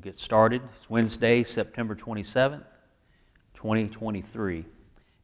We'll 0.00 0.12
get 0.12 0.18
started. 0.18 0.62
It's 0.78 0.88
Wednesday, 0.88 1.42
September 1.42 1.94
27th, 1.94 2.64
2023. 3.52 4.64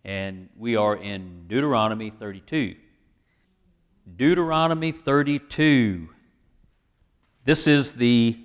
And 0.05 0.51
we 0.55 0.77
are 0.77 0.95
in 0.95 1.45
Deuteronomy 1.49 2.11
32. 2.11 2.75
Deuteronomy 4.17 4.93
32. 4.93 6.11
This 7.47 7.67
is 7.67 7.93
the 7.93 8.39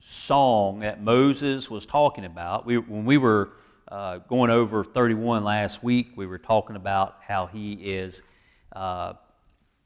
song 0.00 0.80
that 0.80 1.00
Moses 1.00 1.70
was 1.70 1.86
talking 1.86 2.24
about. 2.24 2.66
We, 2.66 2.78
when 2.78 3.04
we 3.04 3.16
were 3.16 3.50
uh, 3.86 4.18
going 4.28 4.50
over 4.50 4.82
31 4.82 5.44
last 5.44 5.84
week, 5.84 6.08
we 6.16 6.26
were 6.26 6.38
talking 6.38 6.74
about 6.74 7.18
how 7.20 7.46
he 7.46 7.74
is 7.74 8.22
uh, 8.74 9.12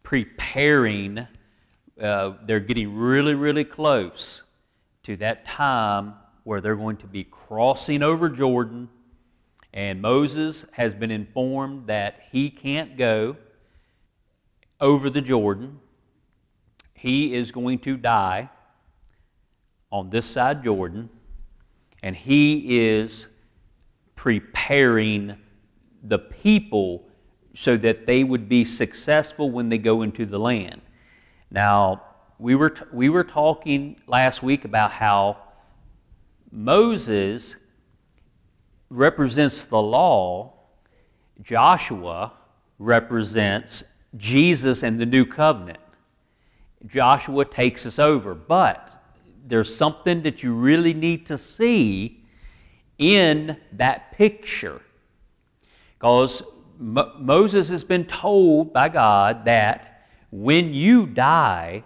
preparing. 0.02 1.26
Uh, 2.00 2.32
they're 2.46 2.58
getting 2.58 2.96
really, 2.96 3.34
really 3.34 3.64
close 3.64 4.44
to 5.10 5.16
that 5.16 5.44
time 5.44 6.14
where 6.44 6.60
they're 6.60 6.76
going 6.76 6.96
to 6.96 7.06
be 7.06 7.24
crossing 7.24 8.00
over 8.00 8.28
Jordan, 8.28 8.88
and 9.74 10.00
Moses 10.00 10.64
has 10.70 10.94
been 10.94 11.10
informed 11.10 11.88
that 11.88 12.20
he 12.30 12.48
can't 12.48 12.96
go 12.96 13.36
over 14.80 15.10
the 15.10 15.20
Jordan. 15.20 15.80
He 16.94 17.34
is 17.34 17.50
going 17.50 17.80
to 17.80 17.96
die 17.96 18.50
on 19.90 20.10
this 20.10 20.26
side 20.26 20.62
Jordan, 20.62 21.10
and 22.04 22.14
he 22.14 22.78
is 22.78 23.26
preparing 24.14 25.36
the 26.04 26.20
people 26.20 27.08
so 27.56 27.76
that 27.76 28.06
they 28.06 28.22
would 28.22 28.48
be 28.48 28.64
successful 28.64 29.50
when 29.50 29.70
they 29.70 29.78
go 29.78 30.02
into 30.02 30.24
the 30.24 30.38
land. 30.38 30.80
Now, 31.50 32.02
we 32.40 32.54
were, 32.54 32.70
t- 32.70 32.84
we 32.90 33.10
were 33.10 33.22
talking 33.22 33.96
last 34.06 34.42
week 34.42 34.64
about 34.64 34.90
how 34.90 35.36
Moses 36.50 37.56
represents 38.88 39.64
the 39.64 39.80
law, 39.80 40.54
Joshua 41.42 42.32
represents 42.78 43.84
Jesus 44.16 44.82
and 44.82 44.98
the 44.98 45.04
new 45.04 45.26
covenant. 45.26 45.78
Joshua 46.86 47.44
takes 47.44 47.84
us 47.84 47.98
over, 47.98 48.34
but 48.34 49.02
there's 49.46 49.74
something 49.74 50.22
that 50.22 50.42
you 50.42 50.54
really 50.54 50.94
need 50.94 51.26
to 51.26 51.36
see 51.36 52.24
in 52.96 53.58
that 53.72 54.12
picture. 54.12 54.80
Because 55.98 56.42
Mo- 56.78 57.12
Moses 57.18 57.68
has 57.68 57.84
been 57.84 58.06
told 58.06 58.72
by 58.72 58.88
God 58.88 59.44
that 59.44 60.06
when 60.30 60.72
you 60.72 61.04
die, 61.04 61.84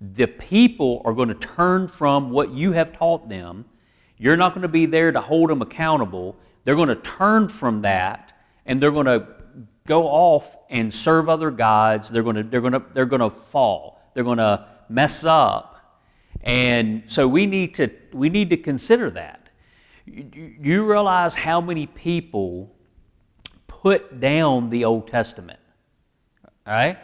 the 0.00 0.26
people 0.26 1.02
are 1.04 1.12
going 1.12 1.28
to 1.28 1.34
turn 1.34 1.88
from 1.88 2.30
what 2.30 2.50
you 2.52 2.72
have 2.72 2.92
taught 2.92 3.28
them. 3.28 3.64
You're 4.18 4.36
not 4.36 4.50
going 4.50 4.62
to 4.62 4.68
be 4.68 4.86
there 4.86 5.12
to 5.12 5.20
hold 5.20 5.50
them 5.50 5.62
accountable. 5.62 6.36
They're 6.64 6.76
going 6.76 6.88
to 6.88 6.96
turn 6.96 7.48
from 7.48 7.82
that 7.82 8.32
and 8.66 8.82
they're 8.82 8.90
going 8.90 9.06
to 9.06 9.26
go 9.86 10.06
off 10.06 10.56
and 10.68 10.92
serve 10.92 11.28
other 11.28 11.50
gods. 11.50 12.08
They're 12.08 12.22
going 12.22 12.36
to, 12.36 12.42
they're 12.42 12.60
going 12.60 12.72
to, 12.72 12.82
they're 12.92 13.06
going 13.06 13.20
to 13.20 13.30
fall. 13.30 14.00
They're 14.14 14.24
going 14.24 14.38
to 14.38 14.66
mess 14.88 15.24
up. 15.24 15.72
And 16.42 17.04
so 17.06 17.26
we 17.26 17.46
need 17.46 17.74
to, 17.76 17.90
we 18.12 18.28
need 18.28 18.50
to 18.50 18.56
consider 18.56 19.10
that. 19.10 19.48
You 20.06 20.84
realize 20.84 21.34
how 21.34 21.60
many 21.60 21.86
people 21.86 22.74
put 23.66 24.20
down 24.20 24.70
the 24.70 24.84
Old 24.84 25.08
Testament? 25.08 25.58
Right? 26.66 26.98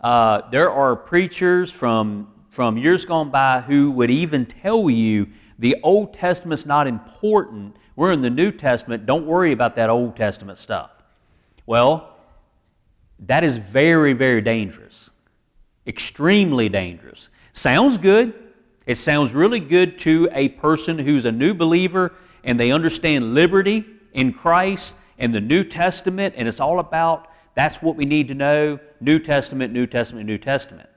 Uh, 0.00 0.48
there 0.50 0.70
are 0.70 0.94
preachers 0.96 1.70
from 1.70 2.28
from 2.48 2.76
years 2.76 3.04
gone 3.04 3.30
by 3.30 3.60
who 3.60 3.90
would 3.92 4.10
even 4.10 4.46
tell 4.46 4.88
you 4.88 5.28
the 5.58 5.76
Old 5.82 6.14
Testament's 6.14 6.66
not 6.66 6.86
important. 6.86 7.76
We're 7.96 8.12
in 8.12 8.22
the 8.22 8.30
New 8.30 8.52
Testament. 8.52 9.06
Don't 9.06 9.26
worry 9.26 9.52
about 9.52 9.76
that 9.76 9.90
Old 9.90 10.16
Testament 10.16 10.58
stuff. 10.58 10.90
Well, 11.66 12.16
that 13.26 13.44
is 13.44 13.56
very, 13.56 14.12
very 14.12 14.40
dangerous. 14.40 15.10
Extremely 15.86 16.68
dangerous. 16.68 17.28
Sounds 17.52 17.98
good. 17.98 18.32
It 18.86 18.96
sounds 18.96 19.34
really 19.34 19.60
good 19.60 19.98
to 20.00 20.28
a 20.32 20.48
person 20.50 20.98
who's 20.98 21.24
a 21.24 21.32
new 21.32 21.54
believer 21.54 22.12
and 22.44 22.58
they 22.58 22.70
understand 22.70 23.34
liberty 23.34 23.84
in 24.12 24.32
Christ 24.32 24.94
and 25.18 25.34
the 25.34 25.40
New 25.40 25.64
Testament, 25.64 26.34
and 26.36 26.48
it's 26.48 26.60
all 26.60 26.78
about 26.78 27.28
that's 27.54 27.82
what 27.82 27.96
we 27.96 28.04
need 28.04 28.28
to 28.28 28.34
know 28.34 28.78
New 29.00 29.18
Testament, 29.18 29.72
New 29.72 29.86
Testament, 29.86 30.26
New 30.26 30.38
Testament. 30.38 30.88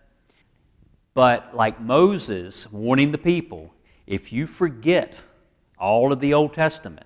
But 1.14 1.56
like 1.56 1.82
Moses 1.82 2.72
warning 2.72 3.12
the 3.12 3.18
people, 3.18 3.74
if 4.08 4.32
you 4.32 4.48
forget 4.48 5.16
all 5.78 6.12
of 6.14 6.20
the 6.20 6.34
Old 6.34 6.54
Testament, 6.54 7.06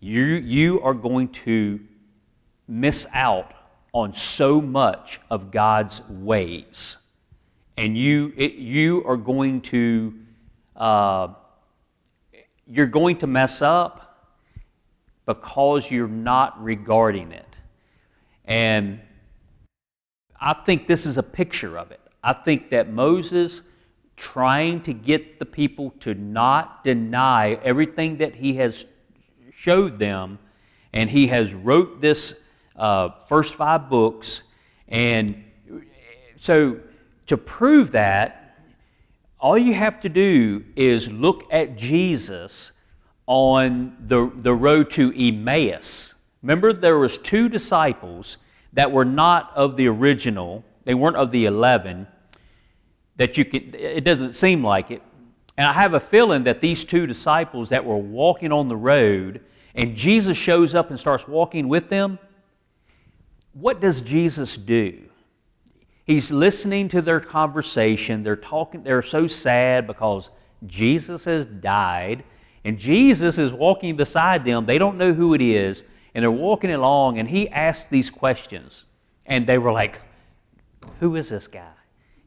you, 0.00 0.22
you 0.24 0.80
are 0.82 0.94
going 0.94 1.28
to 1.28 1.80
miss 2.66 3.06
out 3.12 3.54
on 3.92 4.14
so 4.14 4.60
much 4.60 5.20
of 5.30 5.50
God's 5.50 6.00
ways. 6.08 6.98
And 7.76 7.96
you, 7.96 8.32
it, 8.36 8.54
you 8.54 9.04
are 9.04 9.16
going 9.16 9.60
to, 9.62 10.14
uh, 10.76 11.28
you're 12.66 12.86
going 12.86 13.18
to 13.18 13.26
mess 13.26 13.62
up 13.62 14.28
because 15.26 15.90
you're 15.90 16.08
not 16.08 16.62
regarding 16.62 17.32
it. 17.32 17.46
And 18.44 19.00
I 20.40 20.54
think 20.54 20.86
this 20.86 21.06
is 21.06 21.16
a 21.18 21.22
picture 21.22 21.78
of 21.78 21.90
it. 21.90 22.01
I 22.22 22.32
think 22.32 22.70
that 22.70 22.92
Moses 22.92 23.62
trying 24.16 24.80
to 24.82 24.92
get 24.92 25.38
the 25.38 25.46
people 25.46 25.92
to 26.00 26.14
not 26.14 26.84
deny 26.84 27.54
everything 27.64 28.18
that 28.18 28.36
he 28.36 28.54
has 28.54 28.86
showed 29.52 29.98
them, 29.98 30.38
and 30.92 31.10
he 31.10 31.26
has 31.28 31.52
wrote 31.52 32.00
this 32.00 32.34
uh, 32.76 33.10
first 33.28 33.54
five 33.54 33.88
books, 33.88 34.42
and 34.88 35.44
so 36.40 36.78
to 37.26 37.36
prove 37.36 37.92
that, 37.92 38.58
all 39.38 39.58
you 39.58 39.74
have 39.74 40.00
to 40.00 40.08
do 40.08 40.64
is 40.76 41.08
look 41.08 41.44
at 41.50 41.76
Jesus 41.76 42.72
on 43.26 43.96
the, 44.06 44.30
the 44.36 44.54
road 44.54 44.90
to 44.90 45.12
Emmaus. 45.16 46.14
Remember, 46.42 46.72
there 46.72 46.98
was 46.98 47.18
two 47.18 47.48
disciples 47.48 48.36
that 48.72 48.90
were 48.90 49.04
not 49.04 49.52
of 49.56 49.76
the 49.76 49.88
original 49.88 50.64
they 50.84 50.94
weren't 50.94 51.16
of 51.16 51.30
the 51.30 51.46
11 51.46 52.06
that 53.16 53.36
you 53.36 53.44
could, 53.44 53.74
it 53.74 54.04
doesn't 54.04 54.34
seem 54.34 54.64
like 54.64 54.90
it. 54.90 55.02
And 55.56 55.66
I 55.66 55.72
have 55.72 55.94
a 55.94 56.00
feeling 56.00 56.44
that 56.44 56.60
these 56.60 56.84
two 56.84 57.06
disciples 57.06 57.68
that 57.68 57.84
were 57.84 57.96
walking 57.96 58.52
on 58.52 58.68
the 58.68 58.76
road 58.76 59.42
and 59.74 59.96
Jesus 59.96 60.36
shows 60.36 60.74
up 60.74 60.90
and 60.90 60.98
starts 60.98 61.26
walking 61.26 61.68
with 61.68 61.88
them, 61.88 62.18
what 63.52 63.80
does 63.80 64.00
Jesus 64.00 64.56
do? 64.56 64.98
He's 66.04 66.30
listening 66.30 66.88
to 66.88 67.00
their 67.00 67.20
conversation. 67.20 68.22
They're 68.22 68.36
talking, 68.36 68.82
they're 68.82 69.02
so 69.02 69.26
sad 69.26 69.86
because 69.86 70.30
Jesus 70.66 71.24
has 71.24 71.46
died, 71.46 72.24
and 72.64 72.78
Jesus 72.78 73.38
is 73.38 73.52
walking 73.52 73.96
beside 73.96 74.44
them. 74.44 74.66
They 74.66 74.78
don't 74.78 74.96
know 74.96 75.12
who 75.12 75.34
it 75.34 75.40
is, 75.40 75.84
and 76.14 76.22
they're 76.22 76.30
walking 76.30 76.72
along, 76.72 77.18
and 77.18 77.28
he 77.28 77.48
asks 77.48 77.86
these 77.86 78.10
questions. 78.10 78.84
And 79.26 79.46
they 79.46 79.58
were 79.58 79.72
like, 79.72 80.00
who 81.00 81.16
is 81.16 81.28
this 81.28 81.46
guy? 81.46 81.72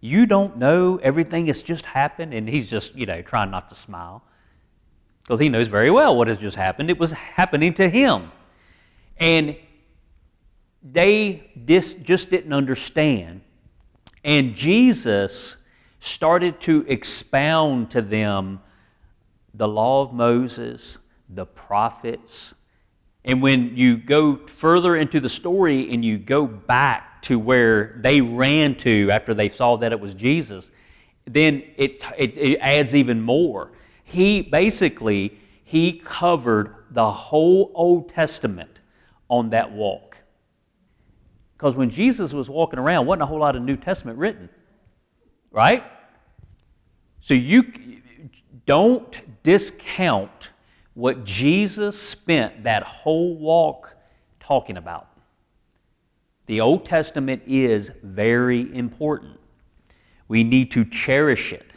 You 0.01 0.25
don't 0.25 0.57
know 0.57 0.97
everything 1.01 1.45
that's 1.45 1.61
just 1.61 1.85
happened, 1.85 2.33
and 2.33 2.47
he's 2.47 2.67
just, 2.67 2.95
you 2.95 3.05
know, 3.05 3.21
trying 3.21 3.51
not 3.51 3.69
to 3.69 3.75
smile 3.75 4.23
because 5.23 5.39
he 5.39 5.49
knows 5.49 5.67
very 5.67 5.89
well 5.89 6.16
what 6.16 6.27
has 6.27 6.38
just 6.38 6.55
happened. 6.55 6.91
It 6.91 6.99
was 6.99 7.11
happening 7.11 7.73
to 7.75 7.89
him. 7.89 8.31
And 9.17 9.55
they 10.83 11.49
dis- 11.66 11.95
just 11.95 12.29
didn't 12.29 12.53
understand. 12.53 13.41
And 14.23 14.53
Jesus 14.53 15.57
started 15.99 16.61
to 16.61 16.85
expound 16.87 17.89
to 17.91 18.01
them 18.03 18.59
the 19.55 19.67
law 19.67 20.03
of 20.03 20.13
Moses, 20.13 20.99
the 21.28 21.46
prophets. 21.46 22.53
And 23.23 23.41
when 23.41 23.75
you 23.75 23.97
go 23.97 24.35
further 24.46 24.96
into 24.96 25.19
the 25.19 25.29
story 25.29 25.91
and 25.91 26.05
you 26.05 26.19
go 26.19 26.46
back 26.46 27.15
to 27.25 27.39
where 27.39 27.97
they 28.01 28.22
ran 28.22 28.75
to 28.75 29.09
after 29.09 29.33
they 29.33 29.49
saw 29.49 29.75
that 29.77 29.91
it 29.91 29.99
was 29.99 30.13
Jesus, 30.13 30.69
then 31.25 31.63
it, 31.75 31.99
it, 32.17 32.37
it 32.37 32.59
adds 32.59 32.93
even 32.93 33.19
more. 33.19 33.72
He 34.03 34.43
basically, 34.43 35.39
he 35.63 35.93
covered 36.05 36.75
the 36.91 37.11
whole 37.11 37.72
Old 37.73 38.09
Testament 38.09 38.79
on 39.27 39.49
that 39.49 39.72
walk. 39.72 40.17
Because 41.57 41.75
when 41.75 41.89
Jesus 41.89 42.31
was 42.31 42.47
walking 42.47 42.77
around, 42.77 43.07
wasn't 43.07 43.23
a 43.23 43.25
whole 43.25 43.39
lot 43.39 43.55
of 43.55 43.63
New 43.63 43.78
Testament 43.78 44.19
written. 44.19 44.47
Right? 45.49 45.83
So 47.21 47.33
you 47.33 47.63
don't 48.67 49.41
discount 49.41 50.51
what 50.93 51.23
Jesus 51.23 51.99
spent 51.99 52.66
that 52.66 52.83
whole 52.83 53.35
walk 53.35 53.95
talking 54.39 54.78
about. 54.78 55.07
The 56.45 56.61
Old 56.61 56.85
Testament 56.85 57.43
is 57.47 57.91
very 58.03 58.73
important. 58.75 59.39
We 60.27 60.43
need 60.43 60.71
to 60.71 60.85
cherish 60.85 61.53
it, 61.53 61.71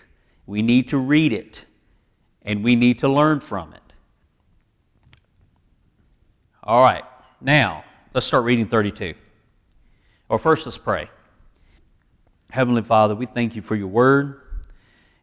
we 0.46 0.62
need 0.62 0.88
to 0.88 0.98
read 0.98 1.32
it. 1.32 1.64
and 2.42 2.64
we 2.64 2.74
need 2.74 2.98
to 3.00 3.08
learn 3.08 3.40
from 3.40 3.74
it. 3.74 3.92
All 6.62 6.82
right, 6.82 7.04
now 7.42 7.84
let's 8.14 8.26
start 8.26 8.44
reading 8.44 8.66
32. 8.66 9.14
Or 10.30 10.38
first, 10.38 10.64
let's 10.64 10.78
pray. 10.78 11.10
Heavenly 12.50 12.82
Father, 12.82 13.14
we 13.14 13.26
thank 13.26 13.54
you 13.54 13.60
for 13.60 13.76
your 13.76 13.88
word. 13.88 14.40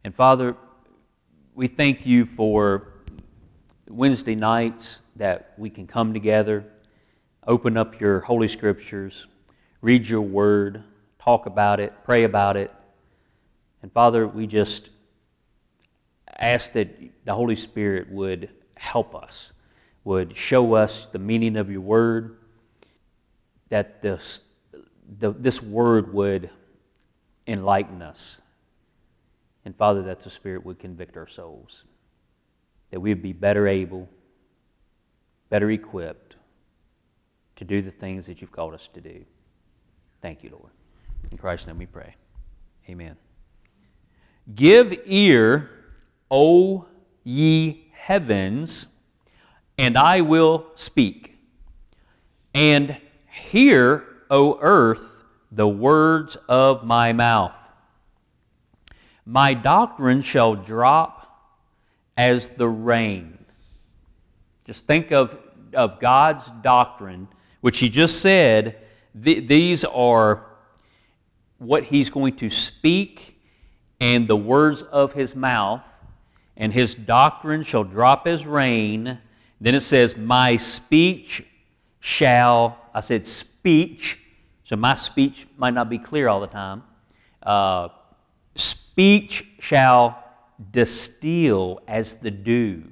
And 0.04 0.14
Father, 0.14 0.56
we 1.56 1.68
thank 1.68 2.06
you 2.06 2.28
for 2.28 2.90
Wednesday 3.88 4.36
nights 4.36 5.02
that 5.16 5.54
we 5.58 5.72
can 5.72 5.88
come 5.88 6.14
together, 6.14 6.66
open 7.48 7.76
up 7.76 8.00
your 8.00 8.20
Holy 8.20 8.48
Scriptures, 8.48 9.26
read 9.86 10.10
your 10.10 10.22
word, 10.22 10.82
talk 11.20 11.46
about 11.46 11.80
it, 11.80 11.94
pray 12.04 12.24
about 12.24 12.58
it. 12.58 12.74
And 13.84 13.92
Father, 13.92 14.28
we 14.28 14.48
just 14.48 14.90
ask 16.40 16.74
that 16.74 16.90
the 17.24 17.36
Holy 17.36 17.56
Spirit 17.56 18.10
would 18.10 18.50
help 18.74 19.14
us, 19.14 19.52
would 20.04 20.36
show 20.36 20.74
us 20.74 21.08
the 21.12 21.20
meaning 21.20 21.56
of 21.56 21.70
your 21.70 21.82
word, 21.82 22.38
that 23.70 24.02
this, 24.02 24.42
the, 25.20 25.32
this 25.34 25.62
word 25.62 26.12
would 26.12 26.50
enlighten 27.46 28.02
us. 28.02 28.42
And 29.66 29.76
Father, 29.76 30.02
that 30.02 30.20
the 30.22 30.32
Spirit 30.32 30.66
would 30.66 30.80
convict 30.80 31.16
our 31.16 31.28
souls, 31.28 31.84
that 32.90 33.00
we 33.00 33.12
would 33.12 33.22
be 33.22 33.34
better 33.34 33.68
able, 33.68 34.10
better 35.52 35.70
equipped 35.70 36.38
to 37.58 37.64
do 37.64 37.84
the 37.84 37.92
things 37.92 38.26
that 38.26 38.42
you've 38.42 38.52
called 38.52 38.74
us 38.74 38.90
to 38.96 39.00
do. 39.00 39.24
Thank 40.26 40.44
you, 40.44 40.50
Lord. 40.54 40.72
In 41.30 41.38
Christ's 41.38 41.68
name 41.68 41.78
we 41.78 41.86
pray. 41.86 42.16
Amen. 42.90 43.16
Give 44.56 44.92
ear, 45.06 45.70
O 46.32 46.88
ye 47.24 47.92
heavens, 47.94 48.88
and 49.78 49.96
I 49.96 50.22
will 50.22 50.66
speak. 50.74 51.38
And 52.56 52.98
hear, 53.30 54.04
O 54.32 54.58
earth, 54.62 55.22
the 55.52 55.68
words 55.68 56.38
of 56.50 56.84
my 56.84 57.14
mouth. 57.14 57.56
My 59.28 59.54
doctrine 59.54 60.24
shall 60.24 60.56
drop 60.56 61.54
as 62.18 62.50
the 62.50 62.68
rain. 62.68 63.46
Just 64.66 64.88
think 64.88 65.12
of, 65.12 65.38
of 65.72 66.00
God's 66.00 66.50
doctrine, 66.64 67.28
which 67.62 67.78
he 67.78 67.90
just 67.90 68.22
said, 68.22 68.82
th- 69.24 69.48
these 69.48 69.84
are 69.84 70.46
what 71.58 71.86
he's 71.86 72.10
going 72.10 72.36
to 72.38 72.50
speak 72.50 73.36
and 74.00 74.28
the 74.28 74.36
words 74.36 74.82
of 74.82 75.14
his 75.14 75.36
mouth, 75.36 75.84
and 76.58 76.74
his 76.74 76.96
doctrine 76.96 77.64
shall 77.64 77.84
drop 77.84 78.28
as 78.28 78.46
rain. 78.46 79.20
Then 79.60 79.76
it 79.76 79.82
says, 79.82 80.16
My 80.16 80.58
speech 80.58 81.44
shall, 82.00 82.78
I 82.94 83.02
said 83.02 83.26
speech, 83.26 84.20
so 84.64 84.76
my 84.76 84.96
speech 84.96 85.48
might 85.58 85.74
not 85.74 85.90
be 85.90 85.98
clear 85.98 86.28
all 86.28 86.42
the 86.42 86.48
time. 86.48 86.84
Uh, 87.42 87.90
speech 88.56 89.46
shall 89.60 90.24
distill 90.72 91.82
as 91.88 92.16
the 92.16 92.32
dew. 92.32 92.84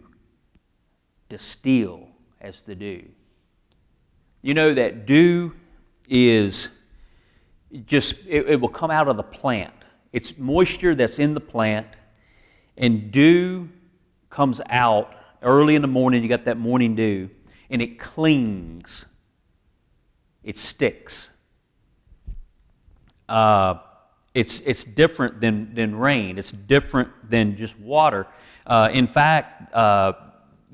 Distill 1.29 2.07
as 2.39 2.61
the 2.61 2.75
dew. 2.75 3.07
You 4.41 4.53
know 4.53 4.73
that 4.73 5.05
dew 5.05 5.53
is 6.09 6.69
just, 7.85 8.15
it, 8.27 8.47
it 8.49 8.61
will 8.61 8.69
come 8.69 8.91
out 8.91 9.07
of 9.07 9.17
the 9.17 9.23
plant. 9.23 9.73
It's 10.11 10.37
moisture 10.37 10.93
that's 10.95 11.19
in 11.19 11.33
the 11.33 11.39
plant, 11.39 11.87
and 12.77 13.11
dew 13.11 13.69
comes 14.29 14.61
out 14.69 15.13
early 15.41 15.75
in 15.75 15.81
the 15.81 15.87
morning. 15.87 16.21
You 16.21 16.29
got 16.29 16.45
that 16.45 16.57
morning 16.57 16.95
dew, 16.95 17.29
and 17.69 17.81
it 17.81 17.99
clings, 17.99 19.05
it 20.43 20.57
sticks. 20.57 21.31
Uh, 23.27 23.75
it's, 24.33 24.59
it's 24.61 24.83
different 24.83 25.39
than, 25.39 25.73
than 25.73 25.95
rain, 25.95 26.37
it's 26.37 26.51
different 26.51 27.09
than 27.29 27.55
just 27.55 27.77
water. 27.79 28.27
Uh, 28.65 28.89
in 28.91 29.07
fact, 29.07 29.73
uh, 29.73 30.13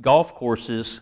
golf 0.02 0.36
courses, 0.36 1.00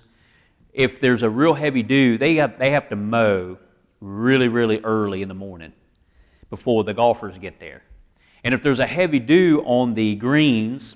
if 0.73 0.99
there's 0.99 1.23
a 1.23 1.29
real 1.29 1.53
heavy 1.53 1.83
dew, 1.83 2.17
they 2.17 2.35
have, 2.35 2.59
they 2.59 2.71
have 2.71 2.89
to 2.89 2.95
mow 2.95 3.57
really, 3.99 4.47
really 4.47 4.79
early 4.79 5.21
in 5.21 5.27
the 5.27 5.33
morning 5.33 5.73
before 6.49 6.83
the 6.83 6.93
golfers 6.93 7.37
get 7.37 7.59
there. 7.59 7.83
And 8.43 8.53
if 8.53 8.63
there's 8.63 8.79
a 8.79 8.87
heavy 8.87 9.19
dew 9.19 9.61
on 9.65 9.93
the 9.93 10.15
greens 10.15 10.95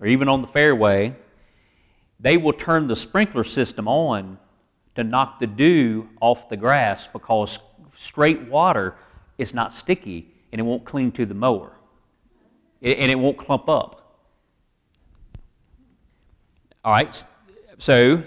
or 0.00 0.06
even 0.06 0.28
on 0.28 0.40
the 0.40 0.46
fairway, 0.46 1.14
they 2.18 2.36
will 2.36 2.52
turn 2.52 2.86
the 2.86 2.96
sprinkler 2.96 3.44
system 3.44 3.86
on 3.88 4.38
to 4.94 5.04
knock 5.04 5.38
the 5.40 5.46
dew 5.46 6.08
off 6.20 6.48
the 6.48 6.56
grass 6.56 7.08
because 7.12 7.58
straight 7.94 8.48
water 8.48 8.96
is 9.36 9.52
not 9.52 9.74
sticky 9.74 10.32
and 10.52 10.60
it 10.60 10.64
won't 10.64 10.84
cling 10.84 11.12
to 11.12 11.26
the 11.26 11.34
mower. 11.34 11.72
And 12.82 13.10
it 13.10 13.18
won't 13.18 13.36
clump 13.36 13.68
up. 13.68 14.02
All 16.84 16.92
right, 16.92 17.24
so 17.78 18.22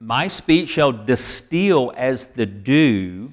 my 0.00 0.26
speech 0.26 0.68
shall 0.68 0.90
distill 0.90 1.92
as 1.96 2.26
the 2.26 2.44
dew. 2.44 3.32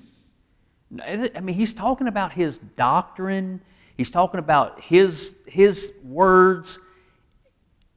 I 1.03 1.39
mean, 1.41 1.55
he's 1.55 1.73
talking 1.73 2.07
about 2.07 2.33
his 2.33 2.57
doctrine, 2.57 3.61
he's 3.95 4.09
talking 4.09 4.39
about 4.39 4.81
his, 4.81 5.35
his 5.45 5.91
words, 6.03 6.79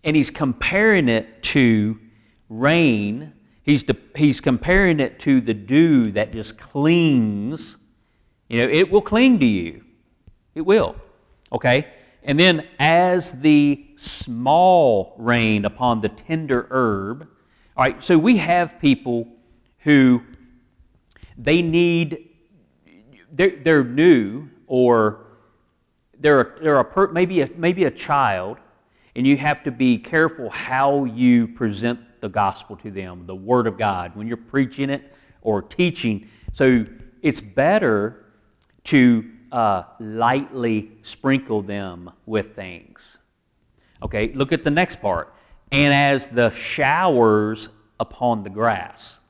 and 0.02 0.16
he's 0.16 0.30
comparing 0.30 1.08
it 1.08 1.42
to 1.44 1.98
rain. 2.48 3.32
He's, 3.62 3.82
de- 3.82 3.96
he's 4.16 4.40
comparing 4.40 4.98
it 4.98 5.18
to 5.20 5.40
the 5.40 5.54
dew 5.54 6.10
that 6.12 6.32
just 6.32 6.58
clings. 6.58 7.76
You 8.48 8.66
know, 8.66 8.72
it 8.72 8.90
will 8.90 9.02
cling 9.02 9.38
to 9.40 9.46
you. 9.46 9.84
It 10.54 10.62
will. 10.62 10.96
Okay? 11.52 11.86
And 12.22 12.38
then, 12.38 12.66
as 12.78 13.32
the 13.32 13.86
small 13.96 15.14
rain 15.18 15.64
upon 15.64 16.00
the 16.00 16.08
tender 16.08 16.66
herb, 16.70 17.28
all 17.76 17.84
right, 17.84 18.02
so 18.02 18.18
we 18.18 18.38
have 18.38 18.78
people 18.80 19.28
who 19.80 20.22
they 21.38 21.62
need, 21.62 22.29
they're, 23.32 23.56
they're 23.62 23.84
new 23.84 24.48
or 24.66 25.26
they're, 26.18 26.56
they're 26.62 26.78
a 26.78 26.84
per, 26.84 27.08
maybe, 27.08 27.40
a, 27.40 27.50
maybe 27.56 27.84
a 27.84 27.90
child, 27.90 28.58
and 29.16 29.26
you 29.26 29.36
have 29.36 29.64
to 29.64 29.70
be 29.70 29.98
careful 29.98 30.50
how 30.50 31.04
you 31.04 31.48
present 31.48 32.00
the 32.20 32.28
gospel 32.28 32.76
to 32.76 32.90
them, 32.90 33.26
the 33.26 33.34
Word 33.34 33.66
of 33.66 33.78
God, 33.78 34.14
when 34.14 34.26
you're 34.26 34.36
preaching 34.36 34.90
it 34.90 35.14
or 35.42 35.62
teaching. 35.62 36.28
So 36.52 36.86
it's 37.22 37.40
better 37.40 38.24
to 38.84 39.24
uh, 39.50 39.84
lightly 39.98 40.92
sprinkle 41.02 41.62
them 41.62 42.10
with 42.26 42.54
things. 42.54 43.18
Okay, 44.02 44.32
look 44.32 44.52
at 44.52 44.64
the 44.64 44.70
next 44.70 45.00
part. 45.00 45.34
And 45.72 45.92
as 45.92 46.28
the 46.28 46.50
showers 46.50 47.68
upon 48.00 48.42
the 48.42 48.50
grass. 48.50 49.20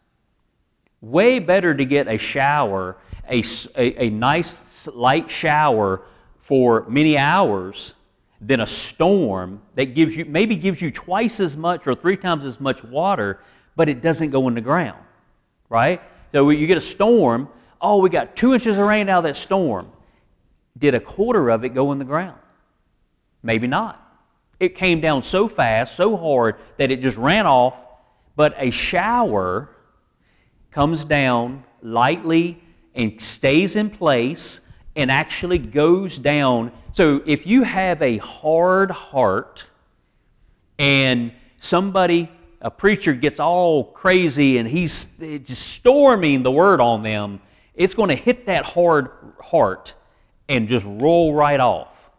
Way 1.03 1.41
better 1.41 1.75
to 1.75 1.85
get 1.85 2.07
a 2.07 2.17
shower, 2.17 2.97
a, 3.31 3.43
a, 3.77 4.07
a 4.07 4.11
nice 4.11 4.87
light 4.89 5.31
shower 5.31 6.03
for 6.39 6.85
many 6.89 7.17
hours 7.17 7.95
than 8.41 8.61
a 8.61 8.67
storm 8.67 9.61
that 9.75 9.95
gives 9.95 10.17
you 10.17 10.25
maybe 10.25 10.57
gives 10.57 10.81
you 10.81 10.91
twice 10.91 11.41
as 11.41 11.57
much 11.57 11.87
or 11.87 11.95
three 11.95 12.17
times 12.17 12.45
as 12.45 12.59
much 12.61 12.83
water, 12.83 13.41
but 13.77 13.89
it 13.89 14.01
doesn't 14.01 14.31
go 14.31 14.49
in 14.49 14.55
the 14.55 14.61
ground. 14.61 14.99
Right? 15.69 16.01
So 16.33 16.51
you 16.51 16.67
get 16.67 16.79
a 16.79 16.83
storm, 16.83 17.49
oh, 17.81 17.99
we 17.99 18.11
got 18.11 18.37
two 18.37 18.55
inches 18.55 18.79
of 18.79 18.87
rain 18.87 19.09
out 19.09 19.19
of 19.19 19.25
that 19.25 19.37
storm. 19.37 19.91
Did 20.79 20.95
a 20.95 21.01
quarter 21.01 21.51
of 21.51 21.65
it 21.65 21.71
go 21.71 21.93
in 21.93 21.99
the 21.99 22.05
ground? 22.05 22.39
Maybe 23.43 23.67
not. 23.67 24.07
It 24.59 24.75
came 24.75 25.01
down 25.01 25.23
so 25.23 25.49
fast, 25.49 25.97
so 25.97 26.17
hard, 26.17 26.57
that 26.77 26.91
it 26.91 27.01
just 27.01 27.17
ran 27.17 27.47
off. 27.47 27.87
But 28.37 28.55
a 28.57 28.71
shower 28.71 29.71
comes 30.71 31.05
down 31.05 31.65
lightly 31.83 32.63
and 32.95 33.21
stays 33.21 33.77
in 33.77 33.91
place 33.91 34.61
and 34.97 35.11
actually 35.11 35.59
goes 35.59 36.19
down. 36.19 36.73
So 36.93 37.23
if 37.25 37.47
you 37.47 37.63
have 37.63 38.03
a 38.03 38.19
hard 38.19 38.91
heart 38.91 39.65
and 40.79 41.33
somebody, 41.61 42.31
a 42.61 42.71
preacher, 42.71 43.13
gets 43.13 43.39
all 43.39 43.85
crazy 43.85 44.59
and 44.59 44.69
he's 44.69 45.07
just 45.19 45.69
storming 45.69 46.43
the 46.43 46.51
word 46.51 46.81
on 46.81 47.03
them, 47.03 47.41
it's 47.75 47.95
going 47.95 48.09
to 48.09 48.17
hit 48.17 48.47
that 48.47 48.65
hard 48.65 49.11
heart 49.41 49.95
and 50.49 50.69
just 50.69 50.85
roll 50.85 51.33
right 51.33 51.61
off. 51.61 52.11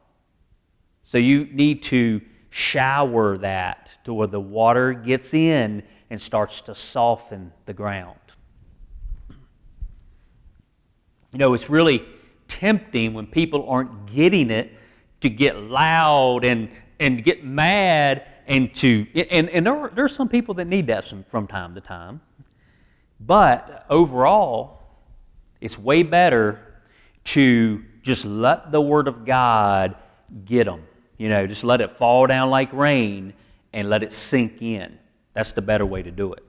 So 1.04 1.18
you 1.18 1.46
need 1.52 1.84
to 1.84 2.22
shower 2.50 3.38
that 3.40 3.90
to 4.06 4.14
where 4.14 4.28
the 4.28 4.40
water 4.40 4.94
gets 4.94 5.34
in 5.34 5.84
and 6.10 6.20
starts 6.20 6.62
to 6.62 6.76
soften 6.76 7.52
the 7.66 7.74
ground. 7.74 8.18
You 11.32 11.40
know, 11.40 11.54
it's 11.54 11.70
really 11.70 12.04
tempting 12.48 13.14
when 13.14 13.28
people 13.28 13.70
aren't 13.70 14.08
getting 14.08 14.50
it 14.50 14.72
to 15.22 15.30
get 15.30 15.58
loud 15.58 16.44
and, 16.44 16.70
and 17.00 17.24
get 17.24 17.46
mad 17.46 18.26
and 18.48 18.74
to 18.76 19.08
and, 19.16 19.50
and 19.50 19.66
there, 19.66 19.76
are, 19.76 19.90
there 19.90 20.04
are 20.04 20.10
some 20.10 20.28
people 20.28 20.54
that 20.56 20.66
need 20.66 20.88
that 20.88 21.08
from, 21.08 21.24
from 21.24 21.48
time 21.48 21.74
to 21.76 21.82
time. 21.82 22.22
But 23.20 23.86
overall 23.90 24.80
it's 25.62 25.78
way 25.78 26.04
better 26.04 26.60
to 27.24 27.84
just 28.02 28.26
let 28.26 28.72
the 28.72 28.82
word 28.82 29.08
of 29.08 29.26
god 29.26 29.96
get 30.44 30.66
them 30.66 30.82
you 31.18 31.30
know 31.30 31.46
just 31.46 31.64
let 31.64 31.82
it 31.82 31.92
fall 31.92 32.26
down 32.28 32.50
like 32.50 32.74
rain 32.74 33.34
and 33.74 33.90
let 33.90 34.04
it 34.04 34.12
sink 34.12 34.62
in. 34.62 34.98
That's 35.34 35.54
the 35.54 35.62
better 35.62 35.86
way 35.86 36.04
to 36.04 36.12
do 36.12 36.34
it. 36.34 36.44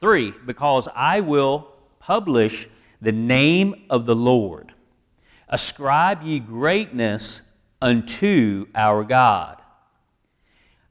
Three 0.00 0.32
because 0.46 0.88
i 0.94 1.20
will 1.20 1.70
publish 2.00 2.68
the 3.00 3.12
name 3.12 3.86
of 3.90 4.06
the 4.06 4.16
lord 4.16 4.72
ascribe 5.48 6.22
ye 6.22 6.38
greatness 6.38 7.42
unto 7.80 8.66
our 8.74 9.04
god 9.04 9.60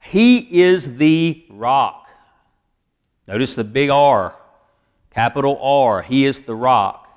he 0.06 0.62
is 0.62 0.98
the 0.98 1.44
rock. 1.50 2.08
Notice 3.26 3.56
the 3.56 3.64
big 3.64 3.90
R, 3.90 4.36
capital 5.10 5.58
R. 5.60 6.02
He 6.02 6.24
is 6.24 6.42
the 6.42 6.54
rock. 6.54 7.08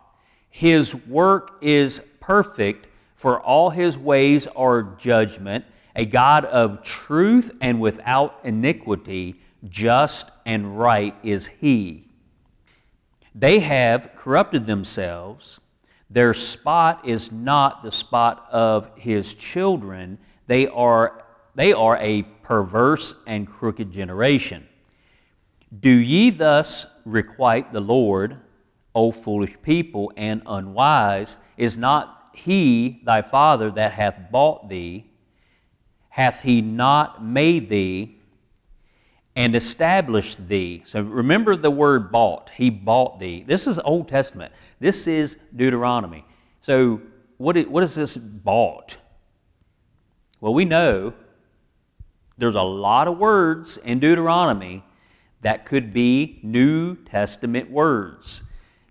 His 0.49 0.95
work 0.95 1.59
is 1.61 2.01
perfect, 2.19 2.87
for 3.13 3.39
all 3.39 3.69
his 3.69 3.95
ways 3.95 4.47
are 4.47 4.81
judgment. 4.97 5.65
A 5.95 6.05
God 6.05 6.45
of 6.45 6.81
truth 6.81 7.51
and 7.61 7.79
without 7.79 8.39
iniquity, 8.43 9.39
just 9.67 10.31
and 10.47 10.79
right 10.79 11.15
is 11.21 11.45
he. 11.45 12.08
They 13.39 13.59
have 13.59 14.09
corrupted 14.17 14.67
themselves. 14.67 15.61
Their 16.09 16.33
spot 16.33 17.07
is 17.07 17.31
not 17.31 17.83
the 17.83 17.91
spot 17.91 18.45
of 18.51 18.91
his 18.97 19.33
children. 19.33 20.17
They 20.47 20.67
are, 20.67 21.23
they 21.55 21.71
are 21.71 21.95
a 22.01 22.23
perverse 22.43 23.15
and 23.25 23.47
crooked 23.47 23.93
generation. 23.93 24.67
Do 25.79 25.89
ye 25.89 26.31
thus 26.31 26.85
requite 27.05 27.71
the 27.71 27.79
Lord, 27.79 28.41
O 28.93 29.13
foolish 29.13 29.55
people 29.61 30.11
and 30.17 30.41
unwise? 30.45 31.37
Is 31.55 31.77
not 31.77 32.31
he 32.33 33.01
thy 33.05 33.21
father 33.21 33.71
that 33.71 33.93
hath 33.93 34.29
bought 34.29 34.67
thee? 34.67 35.11
Hath 36.09 36.41
he 36.41 36.61
not 36.61 37.23
made 37.23 37.69
thee 37.69 38.18
and 39.39 39.55
established 39.55 40.49
thee? 40.49 40.83
So 40.85 41.01
remember 41.01 41.55
the 41.55 41.71
word 41.71 42.11
bought. 42.11 42.49
He 42.57 42.69
bought 42.69 43.21
thee. 43.21 43.45
This 43.47 43.67
is 43.67 43.79
Old 43.79 44.09
Testament. 44.09 44.51
This 44.81 45.07
is 45.07 45.37
Deuteronomy. 45.55 46.25
So 46.59 47.01
what 47.37 47.55
is, 47.55 47.65
what 47.67 47.81
is 47.83 47.95
this 47.95 48.17
bought? 48.17 48.97
Well, 50.41 50.53
we 50.53 50.65
know 50.65 51.13
there's 52.37 52.55
a 52.55 52.61
lot 52.61 53.07
of 53.07 53.17
words 53.17 53.77
in 53.77 54.01
Deuteronomy 54.01 54.83
that 55.39 55.65
could 55.65 55.93
be 55.93 56.41
New 56.43 56.97
Testament 56.97 57.71
words. 57.71 58.43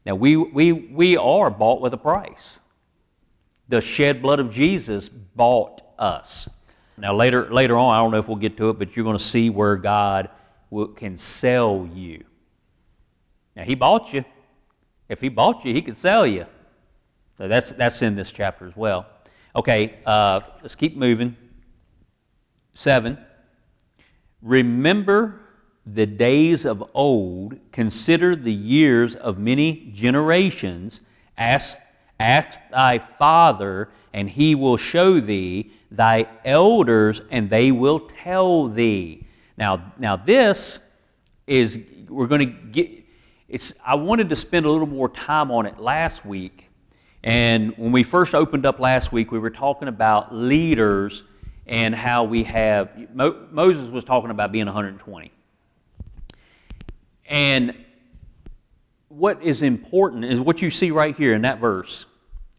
Now, 0.06 0.14
we, 0.14 0.36
we, 0.36 0.72
we 0.72 1.18
are 1.18 1.50
bought 1.50 1.82
with 1.82 1.92
a 1.92 1.98
price. 1.98 2.60
The 3.68 3.82
shed 3.82 4.22
blood 4.22 4.40
of 4.40 4.50
Jesus 4.50 5.10
bought 5.10 5.82
us. 5.98 6.48
Now, 6.96 7.14
later, 7.14 7.52
later 7.52 7.76
on, 7.76 7.94
I 7.94 7.98
don't 7.98 8.12
know 8.12 8.18
if 8.18 8.28
we'll 8.28 8.38
get 8.38 8.56
to 8.56 8.70
it, 8.70 8.78
but 8.78 8.96
you're 8.96 9.04
going 9.04 9.18
to 9.18 9.22
see 9.22 9.50
where 9.50 9.76
God 9.76 10.30
will, 10.70 10.88
can 10.88 11.16
sell 11.16 11.88
you. 11.92 12.24
Now, 13.56 13.64
He 13.64 13.74
bought 13.74 14.12
you. 14.12 14.24
If 15.08 15.20
He 15.20 15.28
bought 15.28 15.64
you, 15.64 15.72
He 15.72 15.82
could 15.82 15.96
sell 15.96 16.26
you. 16.26 16.46
So 17.38 17.48
that's, 17.48 17.70
that's 17.72 18.02
in 18.02 18.16
this 18.16 18.32
chapter 18.32 18.66
as 18.66 18.76
well. 18.76 19.06
Okay, 19.54 20.00
uh, 20.04 20.40
let's 20.62 20.74
keep 20.74 20.96
moving. 20.96 21.36
Seven. 22.74 23.18
Remember 24.42 25.40
the 25.84 26.06
days 26.06 26.64
of 26.64 26.84
old, 26.94 27.58
consider 27.72 28.36
the 28.36 28.52
years 28.52 29.14
of 29.14 29.38
many 29.38 29.90
generations. 29.94 31.00
Ask, 31.36 31.78
ask 32.20 32.60
thy 32.70 32.98
father, 32.98 33.88
and 34.12 34.30
he 34.30 34.54
will 34.54 34.76
show 34.76 35.20
thee, 35.20 35.72
thy 35.90 36.28
elders, 36.44 37.22
and 37.30 37.50
they 37.50 37.72
will 37.72 38.00
tell 38.00 38.68
thee. 38.68 39.26
Now, 39.58 39.92
now 39.98 40.14
this 40.14 40.78
is, 41.48 41.80
we're 42.08 42.28
going 42.28 42.40
to 42.40 42.46
get, 42.46 42.90
it's, 43.48 43.74
I 43.84 43.96
wanted 43.96 44.28
to 44.28 44.36
spend 44.36 44.64
a 44.64 44.70
little 44.70 44.86
more 44.86 45.08
time 45.08 45.50
on 45.50 45.66
it 45.66 45.80
last 45.80 46.24
week. 46.24 46.70
And 47.24 47.76
when 47.76 47.90
we 47.90 48.04
first 48.04 48.36
opened 48.36 48.64
up 48.64 48.78
last 48.78 49.10
week, 49.10 49.32
we 49.32 49.40
were 49.40 49.50
talking 49.50 49.88
about 49.88 50.32
leaders 50.32 51.24
and 51.66 51.92
how 51.92 52.22
we 52.22 52.44
have 52.44 52.90
Mo, 53.12 53.48
Moses 53.50 53.90
was 53.90 54.04
talking 54.04 54.30
about 54.30 54.52
being 54.52 54.66
120. 54.66 55.32
And 57.26 57.74
what 59.08 59.42
is 59.42 59.60
important 59.60 60.24
is 60.24 60.38
what 60.38 60.62
you 60.62 60.70
see 60.70 60.92
right 60.92 61.16
here 61.16 61.34
in 61.34 61.42
that 61.42 61.58
verse. 61.58 62.06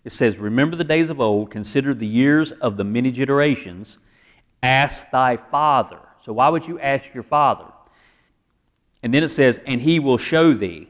It 0.04 0.12
says, 0.12 0.38
Remember 0.38 0.76
the 0.76 0.84
days 0.84 1.10
of 1.10 1.22
old, 1.22 1.50
consider 1.50 1.94
the 1.94 2.06
years 2.06 2.52
of 2.52 2.76
the 2.76 2.84
many 2.84 3.12
generations, 3.12 4.00
ask 4.62 5.10
thy 5.12 5.38
father. 5.38 6.02
So, 6.30 6.34
why 6.34 6.48
would 6.48 6.68
you 6.68 6.80
ask 6.80 7.12
your 7.12 7.24
father? 7.24 7.66
And 9.02 9.12
then 9.12 9.24
it 9.24 9.30
says, 9.30 9.60
And 9.66 9.82
he 9.82 9.98
will 9.98 10.20
show 10.20 10.54
thee. 10.54 10.88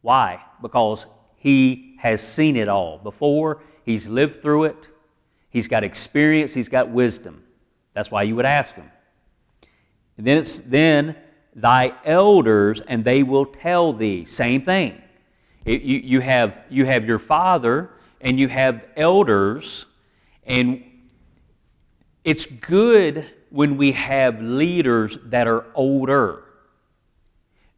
Why? 0.00 0.44
Because 0.62 1.06
he 1.34 1.96
has 1.98 2.20
seen 2.20 2.54
it 2.54 2.68
all 2.68 2.98
before, 2.98 3.62
he's 3.84 4.06
lived 4.06 4.42
through 4.42 4.66
it, 4.66 4.86
He's 5.50 5.66
got 5.66 5.82
experience, 5.82 6.54
he's 6.54 6.68
got 6.68 6.88
wisdom. 6.88 7.42
That's 7.94 8.12
why 8.12 8.22
you 8.22 8.36
would 8.36 8.46
ask 8.46 8.76
him. 8.76 8.88
And 10.18 10.24
then 10.24 10.38
it's 10.38 10.60
then 10.60 11.16
thy 11.56 11.92
elders, 12.04 12.80
and 12.86 13.04
they 13.04 13.24
will 13.24 13.46
tell 13.46 13.92
thee. 13.92 14.24
Same 14.24 14.62
thing. 14.62 15.02
It, 15.64 15.82
you, 15.82 15.98
you, 15.98 16.20
have, 16.20 16.62
you 16.70 16.86
have 16.86 17.04
your 17.06 17.18
father 17.18 17.90
and 18.20 18.38
you 18.38 18.46
have 18.46 18.84
elders, 18.96 19.86
and 20.46 20.84
it's 22.22 22.46
good 22.46 23.26
when 23.54 23.76
we 23.76 23.92
have 23.92 24.42
leaders 24.42 25.16
that 25.26 25.46
are 25.46 25.64
older. 25.76 26.42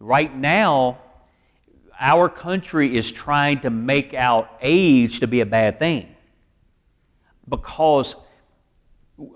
Right 0.01 0.35
now, 0.35 0.97
our 2.01 2.31
country 2.31 2.97
is 2.97 3.13
trying 3.13 3.61
to 3.61 3.69
make 3.69 4.15
out 4.15 4.57
age 4.63 5.21
to 5.21 5.27
be 5.27 5.41
a 5.41 5.47
bad 5.47 5.79
thing 5.79 6.17
because 7.47 8.17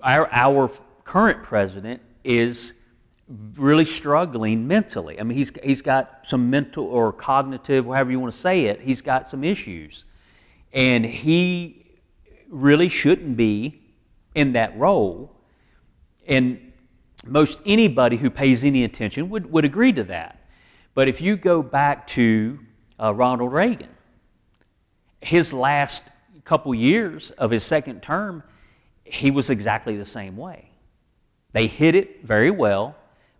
our, 0.01 0.27
our 0.31 0.71
current 1.03 1.43
president 1.43 2.01
is 2.23 2.73
really 3.53 3.85
struggling 3.85 4.67
mentally. 4.67 5.19
I 5.19 5.23
mean, 5.23 5.37
he's, 5.37 5.51
he's 5.63 5.83
got 5.83 6.25
some 6.25 6.49
mental 6.49 6.85
or 6.85 7.13
cognitive, 7.13 7.85
however 7.85 8.09
you 8.09 8.19
want 8.19 8.33
to 8.33 8.39
say 8.39 8.65
it, 8.65 8.81
he's 8.81 9.01
got 9.01 9.29
some 9.29 9.43
issues. 9.43 10.05
And 10.73 11.05
he 11.05 11.85
really 12.49 12.89
shouldn't 12.89 13.37
be 13.37 13.79
in 14.33 14.53
that 14.53 14.75
role. 14.75 15.35
And 16.27 16.71
most 17.25 17.59
anybody 17.65 18.17
who 18.17 18.29
pays 18.29 18.63
any 18.63 18.83
attention 18.83 19.29
would, 19.29 19.51
would 19.51 19.65
agree 19.65 19.93
to 19.93 20.03
that. 20.05 20.47
But 20.93 21.07
if 21.07 21.21
you 21.21 21.37
go 21.37 21.61
back 21.61 22.07
to 22.07 22.59
uh, 22.99 23.13
Ronald 23.13 23.53
Reagan, 23.53 23.89
his 25.21 25.53
last 25.53 26.03
couple 26.43 26.73
years 26.73 27.31
of 27.31 27.51
his 27.51 27.63
second 27.63 28.01
term, 28.01 28.43
he 29.03 29.31
was 29.31 29.49
exactly 29.49 29.97
the 29.97 30.05
same 30.05 30.35
way. 30.35 30.69
They 31.53 31.67
hit 31.67 31.95
it 31.95 32.25
very 32.25 32.51
well, 32.51 32.95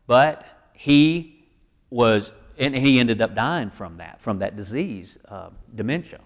but 0.08 0.46
he 0.74 1.46
was, 1.90 2.32
and 2.58 2.76
he 2.76 3.00
ended 3.00 3.22
up 3.22 3.36
dying 3.36 3.70
from 3.70 3.98
that, 3.98 4.22
from 4.22 4.40
that 4.40 4.56
disease, 4.56 5.18
uh, 5.28 5.50
dementia. 5.76 6.20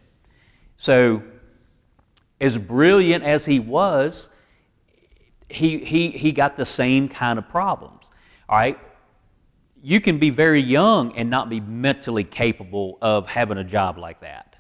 So, 0.78 1.24
as 2.42 2.58
brilliant 2.58 3.24
as 3.24 3.46
he 3.46 3.60
was, 3.60 4.28
he, 5.50 5.80
he, 5.80 6.10
he 6.12 6.32
got 6.32 6.58
the 6.58 6.66
same 6.66 7.08
kind 7.08 7.38
of 7.40 7.48
problems. 7.50 8.04
All 8.50 8.58
right? 8.58 8.80
You 9.82 10.02
can 10.02 10.18
be 10.18 10.32
very 10.32 10.62
young 10.62 11.16
and 11.16 11.30
not 11.30 11.50
be 11.50 11.60
mentally 11.60 12.24
capable 12.24 12.98
of 13.02 13.28
having 13.28 13.58
a 13.58 13.64
job 13.64 13.98
like 13.98 14.22
that. 14.22 14.56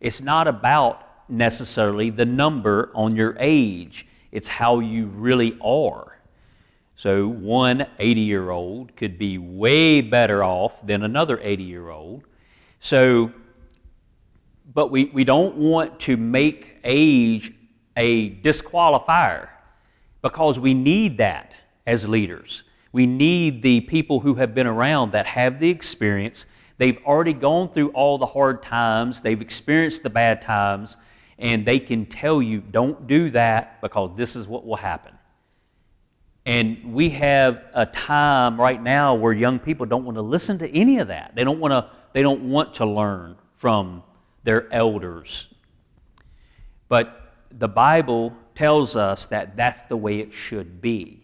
It's 0.00 0.20
not 0.20 0.48
about 0.48 1.00
necessarily 1.28 2.10
the 2.10 2.24
number 2.24 2.90
on 2.94 3.16
your 3.16 3.36
age, 3.38 4.06
it's 4.32 4.48
how 4.48 4.80
you 4.80 5.06
really 5.06 5.56
are. 5.62 6.18
So, 6.96 7.26
one 7.26 7.86
80 7.98 8.20
year 8.20 8.50
old 8.50 8.96
could 8.96 9.18
be 9.18 9.38
way 9.38 10.00
better 10.00 10.44
off 10.44 10.84
than 10.86 11.02
another 11.02 11.40
80 11.40 11.62
year 11.62 11.88
old. 11.88 12.24
So, 12.80 13.32
but 14.72 14.90
we, 14.90 15.06
we 15.06 15.24
don't 15.24 15.56
want 15.56 15.98
to 16.00 16.16
make 16.16 16.78
age 16.84 17.52
a 17.96 18.30
disqualifier 18.36 19.48
because 20.24 20.58
we 20.58 20.72
need 20.72 21.18
that 21.18 21.52
as 21.86 22.08
leaders. 22.08 22.62
We 22.92 23.04
need 23.04 23.62
the 23.62 23.82
people 23.82 24.20
who 24.20 24.36
have 24.36 24.54
been 24.54 24.66
around 24.66 25.12
that 25.12 25.26
have 25.26 25.60
the 25.60 25.68
experience. 25.68 26.46
They've 26.78 26.96
already 27.04 27.34
gone 27.34 27.68
through 27.68 27.90
all 27.90 28.16
the 28.16 28.24
hard 28.24 28.62
times, 28.62 29.20
they've 29.20 29.42
experienced 29.42 30.02
the 30.02 30.08
bad 30.08 30.40
times, 30.40 30.96
and 31.38 31.66
they 31.66 31.78
can 31.78 32.06
tell 32.06 32.40
you, 32.40 32.62
don't 32.62 33.06
do 33.06 33.28
that 33.32 33.82
because 33.82 34.16
this 34.16 34.34
is 34.34 34.48
what 34.48 34.64
will 34.64 34.76
happen. 34.76 35.12
And 36.46 36.94
we 36.94 37.10
have 37.10 37.62
a 37.74 37.84
time 37.84 38.58
right 38.58 38.82
now 38.82 39.14
where 39.14 39.34
young 39.34 39.58
people 39.58 39.84
don't 39.84 40.06
want 40.06 40.16
to 40.16 40.22
listen 40.22 40.58
to 40.60 40.70
any 40.74 41.00
of 41.00 41.08
that. 41.08 41.32
They 41.34 41.44
don't 41.44 41.60
want 41.60 41.72
to, 41.72 41.90
they 42.14 42.22
don't 42.22 42.48
want 42.48 42.72
to 42.74 42.86
learn 42.86 43.36
from 43.56 44.02
their 44.42 44.72
elders. 44.72 45.48
But 46.88 47.34
the 47.50 47.68
Bible 47.68 48.34
tells 48.54 48.96
us 48.96 49.26
that 49.26 49.56
that's 49.56 49.82
the 49.88 49.96
way 49.96 50.20
it 50.20 50.32
should 50.32 50.80
be. 50.80 51.22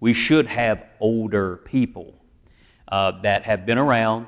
We 0.00 0.12
should 0.12 0.46
have 0.46 0.84
older 1.00 1.56
people 1.56 2.14
uh, 2.86 3.20
that 3.22 3.42
have 3.44 3.66
been 3.66 3.78
around. 3.78 4.26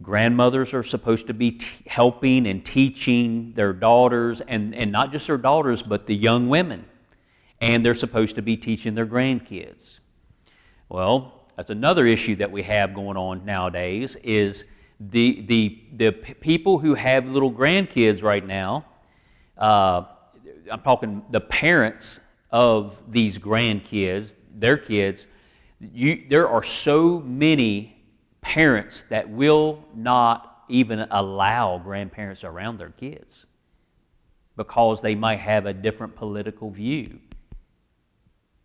Grandmothers 0.00 0.74
are 0.74 0.84
supposed 0.84 1.26
to 1.26 1.34
be 1.34 1.52
t- 1.52 1.66
helping 1.86 2.46
and 2.46 2.64
teaching 2.64 3.52
their 3.54 3.72
daughters, 3.72 4.40
and, 4.40 4.74
and 4.74 4.92
not 4.92 5.10
just 5.10 5.26
their 5.26 5.38
daughters, 5.38 5.82
but 5.82 6.06
the 6.06 6.14
young 6.14 6.48
women 6.48 6.84
and 7.60 7.84
they're 7.84 7.94
supposed 7.94 8.36
to 8.36 8.42
be 8.42 8.56
teaching 8.56 8.94
their 8.94 9.06
grandkids. 9.06 9.98
Well, 10.88 11.44
that's 11.56 11.70
another 11.70 12.06
issue 12.06 12.36
that 12.36 12.50
we 12.50 12.62
have 12.62 12.94
going 12.94 13.16
on 13.16 13.44
nowadays 13.44 14.16
is 14.22 14.64
the, 15.00 15.44
the, 15.48 15.82
the 15.96 16.12
people 16.12 16.78
who 16.78 16.94
have 16.94 17.26
little 17.26 17.52
grandkids 17.52 18.22
right 18.22 18.46
now, 18.46 18.84
uh, 19.56 20.02
I'm 20.70 20.80
talking 20.80 21.22
the 21.30 21.40
parents 21.40 22.20
of 22.50 23.00
these 23.10 23.38
grandkids, 23.38 24.34
their 24.54 24.76
kids, 24.76 25.26
you, 25.80 26.24
there 26.28 26.48
are 26.48 26.62
so 26.62 27.20
many 27.20 27.96
parents 28.40 29.04
that 29.10 29.28
will 29.28 29.84
not 29.94 30.64
even 30.68 31.06
allow 31.10 31.78
grandparents 31.78 32.44
around 32.44 32.78
their 32.78 32.90
kids 32.90 33.46
because 34.56 35.00
they 35.00 35.14
might 35.14 35.38
have 35.38 35.66
a 35.66 35.72
different 35.72 36.16
political 36.16 36.70
view. 36.70 37.20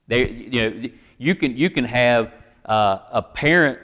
They, 0.08 0.30
you 0.30 0.70
know, 0.70 0.90
you 1.18 1.36
can, 1.36 1.56
you 1.56 1.70
can 1.70 1.86
have 1.86 2.34
uh, 2.66 3.00
a 3.12 3.22
parent 3.22 3.80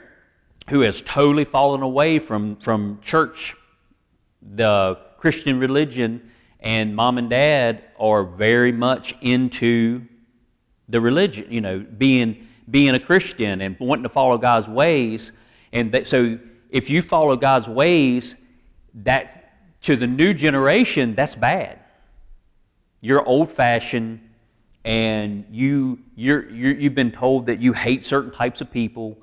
who 0.68 0.80
has 0.80 1.02
totally 1.02 1.44
fallen 1.44 1.82
away 1.82 2.18
from, 2.18 2.56
from 2.56 2.98
church, 3.00 3.56
the 4.54 4.98
Christian 5.18 5.58
religion, 5.58 6.30
and 6.60 6.94
mom 6.94 7.18
and 7.18 7.30
dad 7.30 7.84
are 7.98 8.24
very 8.24 8.72
much 8.72 9.14
into 9.20 10.02
the 10.88 11.00
religion, 11.00 11.46
you 11.50 11.60
know, 11.60 11.78
being, 11.80 12.46
being 12.70 12.94
a 12.94 13.00
Christian 13.00 13.60
and 13.60 13.76
wanting 13.80 14.02
to 14.02 14.08
follow 14.08 14.36
God's 14.36 14.68
ways. 14.68 15.32
And 15.72 15.92
that, 15.92 16.06
so 16.06 16.38
if 16.68 16.90
you 16.90 17.00
follow 17.00 17.36
God's 17.36 17.68
ways, 17.68 18.36
that 19.02 19.54
to 19.82 19.96
the 19.96 20.06
new 20.06 20.34
generation, 20.34 21.14
that's 21.14 21.34
bad. 21.34 21.78
You're 23.00 23.24
old 23.24 23.50
fashioned 23.50 24.20
and 24.84 25.44
you, 25.50 25.98
you're, 26.14 26.50
you're, 26.50 26.74
you've 26.74 26.94
been 26.94 27.12
told 27.12 27.46
that 27.46 27.60
you 27.60 27.72
hate 27.72 28.04
certain 28.04 28.32
types 28.32 28.60
of 28.60 28.70
people 28.70 29.18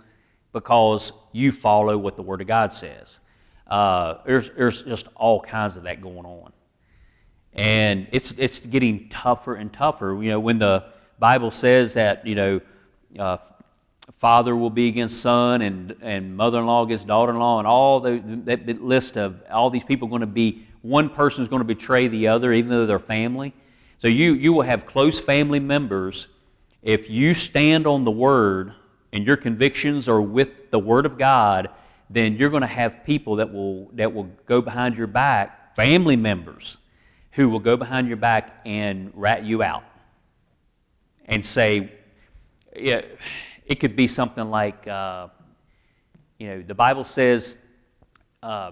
because 0.53 1.11
you 1.31 1.51
follow 1.51 1.97
what 1.97 2.15
the 2.15 2.21
Word 2.21 2.41
of 2.41 2.47
God 2.47 2.71
says. 2.71 3.19
Uh, 3.67 4.15
there's, 4.25 4.49
there's 4.51 4.81
just 4.83 5.07
all 5.15 5.41
kinds 5.41 5.75
of 5.75 5.83
that 5.83 6.01
going 6.01 6.25
on. 6.25 6.51
And 7.57 8.07
it's, 8.11 8.33
it's 8.37 8.59
getting 8.59 9.09
tougher 9.09 9.55
and 9.55 9.73
tougher. 9.73 10.17
You 10.21 10.31
know, 10.31 10.39
when 10.39 10.59
the 10.59 10.85
Bible 11.19 11.51
says 11.51 11.95
that, 11.95 12.25
you 12.25 12.35
know, 12.35 12.61
uh, 13.17 13.37
father 14.19 14.55
will 14.55 14.69
be 14.69 14.87
against 14.87 15.21
son 15.21 15.61
and, 15.61 15.95
and 16.01 16.37
mother-in-law 16.37 16.85
against 16.85 17.07
daughter-in-law 17.07 17.59
and 17.59 17.67
all 17.67 17.99
the, 17.99 18.19
that 18.45 18.81
list 18.81 19.17
of 19.17 19.41
all 19.51 19.69
these 19.69 19.83
people 19.83 20.07
going 20.07 20.21
to 20.21 20.27
be, 20.27 20.67
one 20.81 21.09
person 21.09 21.41
is 21.41 21.49
going 21.49 21.59
to 21.59 21.65
betray 21.65 22.07
the 22.07 22.27
other 22.27 22.53
even 22.53 22.69
though 22.69 22.85
they're 22.85 22.99
family. 22.99 23.53
So 23.99 24.07
you, 24.07 24.33
you 24.33 24.53
will 24.53 24.61
have 24.61 24.85
close 24.85 25.19
family 25.19 25.59
members. 25.59 26.27
If 26.83 27.09
you 27.09 27.33
stand 27.33 27.87
on 27.87 28.03
the 28.03 28.11
Word 28.11 28.73
and 29.11 29.25
your 29.25 29.37
convictions 29.37 30.07
are 30.07 30.21
with 30.21 30.71
the 30.71 30.79
Word 30.79 31.05
of 31.05 31.17
God, 31.17 31.69
then 32.09 32.37
you're 32.37 32.51
going 32.51 32.61
to 32.61 32.67
have 32.67 33.03
people 33.03 33.37
that 33.37 33.51
will, 33.51 33.89
that 33.93 34.13
will 34.13 34.29
go 34.45 34.61
behind 34.61 34.95
your 34.95 35.07
back, 35.07 35.75
family 35.75 36.15
members, 36.15 36.77
who 37.37 37.47
will 37.47 37.59
go 37.59 37.77
behind 37.77 38.07
your 38.07 38.17
back 38.17 38.61
and 38.65 39.11
rat 39.13 39.45
you 39.45 39.61
out 39.61 39.83
and 41.27 41.45
say, 41.45 41.93
yeah, 42.75 43.01
it 43.63 43.79
could 43.79 43.95
be 43.95 44.07
something 44.07 44.49
like, 44.49 44.87
uh, 44.87 45.27
you 46.39 46.47
know, 46.47 46.63
the 46.63 46.73
Bible 46.73 47.03
says, 47.03 47.55
uh, 48.41 48.71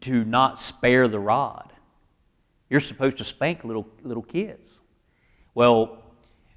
do 0.00 0.24
not 0.24 0.60
spare 0.60 1.08
the 1.08 1.18
rod. 1.18 1.72
You're 2.70 2.78
supposed 2.78 3.18
to 3.18 3.24
spank 3.24 3.64
little, 3.64 3.88
little 4.04 4.22
kids. 4.22 4.80
Well, 5.56 5.98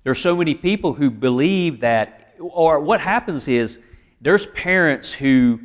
there 0.04 0.12
are 0.12 0.16
so 0.16 0.36
many 0.36 0.54
people 0.54 0.94
who 0.94 1.10
believe 1.10 1.80
that, 1.80 2.36
or 2.40 2.80
what 2.80 3.02
happens 3.02 3.48
is 3.48 3.80
there's 4.22 4.46
parents 4.46 5.12
who 5.12 5.60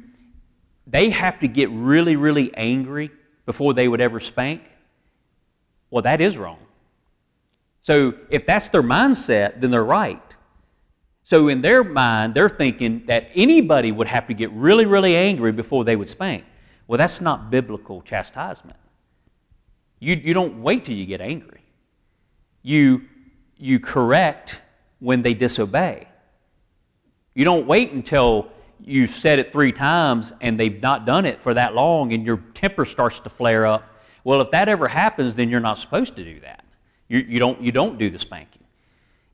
they 0.86 1.10
have 1.10 1.38
to 1.40 1.48
get 1.48 1.68
really, 1.70 2.16
really 2.16 2.54
angry 2.56 3.10
before 3.44 3.74
they 3.74 3.88
would 3.88 4.00
ever 4.00 4.20
spank. 4.20 4.62
Well, 5.90 6.02
that 6.02 6.20
is 6.20 6.36
wrong. 6.36 6.58
So 7.82 8.14
if 8.30 8.46
that's 8.46 8.68
their 8.68 8.82
mindset, 8.82 9.60
then 9.60 9.70
they're 9.70 9.84
right. 9.84 10.22
So 11.22 11.48
in 11.48 11.60
their 11.60 11.82
mind, 11.82 12.34
they're 12.34 12.48
thinking 12.48 13.04
that 13.06 13.30
anybody 13.34 13.92
would 13.92 14.08
have 14.08 14.26
to 14.28 14.34
get 14.34 14.50
really, 14.52 14.86
really 14.86 15.16
angry 15.16 15.52
before 15.52 15.84
they 15.84 15.96
would 15.96 16.08
spank. 16.08 16.44
Well, 16.86 16.98
that's 16.98 17.20
not 17.20 17.50
biblical 17.50 18.00
chastisement. 18.02 18.78
You, 19.98 20.14
you 20.14 20.34
don't 20.34 20.62
wait 20.62 20.84
till 20.84 20.94
you 20.94 21.06
get 21.06 21.20
angry. 21.20 21.62
You, 22.62 23.02
you 23.56 23.80
correct 23.80 24.60
when 25.00 25.22
they 25.22 25.34
disobey. 25.34 26.08
You 27.34 27.44
don't 27.44 27.66
wait 27.66 27.92
until 27.92 28.48
you've 28.80 29.10
said 29.10 29.38
it 29.38 29.52
three 29.52 29.72
times 29.72 30.32
and 30.40 30.58
they've 30.58 30.80
not 30.80 31.06
done 31.06 31.24
it 31.24 31.42
for 31.42 31.54
that 31.54 31.74
long 31.74 32.12
and 32.12 32.24
your 32.24 32.38
temper 32.54 32.84
starts 32.84 33.20
to 33.20 33.30
flare 33.30 33.66
up. 33.66 33.82
Well, 34.26 34.40
if 34.40 34.50
that 34.50 34.68
ever 34.68 34.88
happens, 34.88 35.36
then 35.36 35.50
you're 35.50 35.60
not 35.60 35.78
supposed 35.78 36.16
to 36.16 36.24
do 36.24 36.40
that. 36.40 36.64
You, 37.06 37.18
you, 37.18 37.38
don't, 37.38 37.62
you 37.62 37.70
don't 37.70 37.96
do 37.96 38.10
the 38.10 38.18
spanking. 38.18 38.64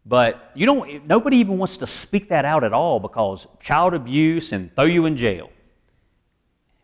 But 0.05 0.51
you 0.55 0.67
don't, 0.67 1.07
nobody 1.07 1.39
even 1.39 1.57
wants 1.57 1.79
to 1.79 1.87
speak 1.87 2.29
that 2.29 2.45
out 2.45 2.63
at 2.63 2.75
all 2.75 3.01
because 3.01 3.47
child 3.59 3.95
abuse 3.95 4.53
and 4.53 4.71
throw 4.77 4.85
you 4.85 5.07
in 5.07 5.17
jail. 5.17 5.49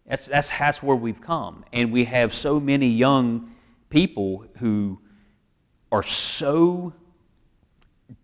That's, 0.07 0.25
that's, 0.27 0.49
that's 0.49 0.83
where 0.83 0.97
we've 0.97 1.21
come. 1.21 1.66
And 1.71 1.92
we 1.92 2.05
have 2.05 2.33
so 2.33 2.59
many 2.59 2.88
young 2.88 3.51
people 3.90 4.47
who 4.57 5.01
are 5.92 6.03
so 6.03 6.94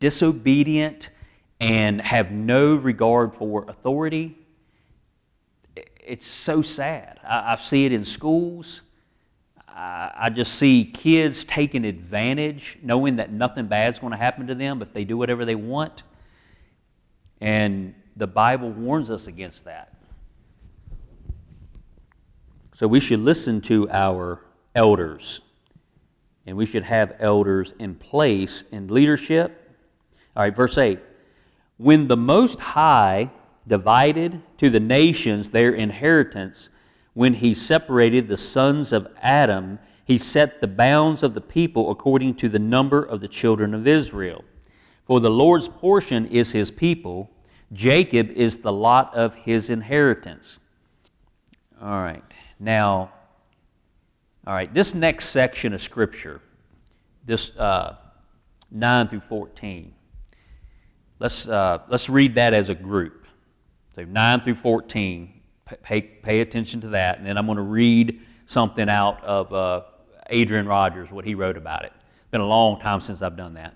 disobedient 0.00 1.10
and 1.60 2.00
have 2.00 2.30
no 2.30 2.74
regard 2.74 3.34
for 3.34 3.66
authority. 3.68 4.38
It's 5.76 6.26
so 6.26 6.62
sad. 6.62 7.20
I, 7.22 7.52
I 7.52 7.56
see 7.56 7.84
it 7.84 7.92
in 7.92 8.06
schools. 8.06 8.80
I, 9.76 10.30
just 10.30 10.54
see 10.54 10.84
kids 10.84 11.42
taking 11.42 11.84
advantage, 11.84 12.78
knowing 12.82 13.16
that 13.16 13.32
nothing 13.32 13.66
bad 13.66 13.92
is 13.92 13.98
going 13.98 14.12
to 14.12 14.16
happen 14.16 14.46
to 14.46 14.54
them 14.54 14.80
if 14.82 14.92
they 14.92 15.04
do 15.04 15.16
whatever 15.16 15.44
they 15.44 15.56
want. 15.56 16.04
And 17.40 17.94
the 18.16 18.28
Bible 18.28 18.70
warns 18.70 19.10
us 19.10 19.26
against 19.26 19.64
that. 19.64 19.92
So 22.76 22.86
we 22.86 23.00
should 23.00 23.20
listen 23.20 23.60
to 23.62 23.90
our 23.90 24.40
elders 24.74 25.40
and 26.46 26.56
we 26.56 26.66
should 26.66 26.84
have 26.84 27.14
elders 27.18 27.74
in 27.78 27.94
place 27.94 28.64
in 28.70 28.88
leadership. 28.88 29.76
All 30.36 30.42
right, 30.42 30.54
verse 30.54 30.76
8. 30.76 31.00
When 31.78 32.08
the 32.08 32.16
Most 32.16 32.60
High 32.60 33.30
divided 33.66 34.42
to 34.58 34.70
the 34.70 34.80
nations 34.80 35.50
their 35.50 35.72
inheritance, 35.72 36.68
when 37.14 37.34
he 37.34 37.54
separated 37.54 38.28
the 38.28 38.36
sons 38.36 38.92
of 38.92 39.08
Adam, 39.22 39.78
he 40.04 40.18
set 40.18 40.60
the 40.60 40.68
bounds 40.68 41.22
of 41.22 41.34
the 41.34 41.40
people 41.40 41.90
according 41.90 42.34
to 42.34 42.48
the 42.48 42.58
number 42.58 43.02
of 43.02 43.20
the 43.20 43.28
children 43.28 43.72
of 43.72 43.86
Israel. 43.86 44.44
For 45.06 45.20
the 45.20 45.30
Lord's 45.30 45.68
portion 45.68 46.26
is 46.26 46.52
his 46.52 46.70
people, 46.70 47.30
Jacob 47.72 48.30
is 48.30 48.58
the 48.58 48.72
lot 48.72 49.14
of 49.14 49.34
his 49.34 49.70
inheritance. 49.70 50.58
All 51.80 52.02
right, 52.02 52.22
now 52.60 53.12
all 54.46 54.52
right, 54.52 54.72
this 54.72 54.94
next 54.94 55.30
section 55.30 55.72
of 55.72 55.80
Scripture, 55.80 56.42
this 57.24 57.56
uh, 57.56 57.96
9 58.70 59.08
through 59.08 59.20
14, 59.20 59.94
let's, 61.18 61.48
uh, 61.48 61.78
let's 61.88 62.10
read 62.10 62.34
that 62.34 62.52
as 62.52 62.68
a 62.68 62.74
group. 62.74 63.26
So 63.94 64.04
9 64.04 64.40
through 64.42 64.56
14, 64.56 65.33
pay, 65.82 66.00
pay 66.00 66.40
attention 66.40 66.80
to 66.82 66.88
that, 66.88 67.18
and 67.18 67.26
then 67.26 67.36
I'm 67.36 67.46
going 67.46 67.56
to 67.56 67.62
read 67.62 68.20
something 68.46 68.88
out 68.88 69.22
of 69.24 69.52
uh, 69.52 69.82
Adrian 70.30 70.66
Rogers, 70.66 71.10
what 71.10 71.24
he 71.24 71.34
wrote 71.34 71.56
about 71.56 71.84
it. 71.84 71.92
It's 71.94 72.30
been 72.30 72.40
a 72.40 72.46
long 72.46 72.80
time 72.80 73.00
since 73.00 73.22
I've 73.22 73.36
done 73.36 73.54
that. 73.54 73.74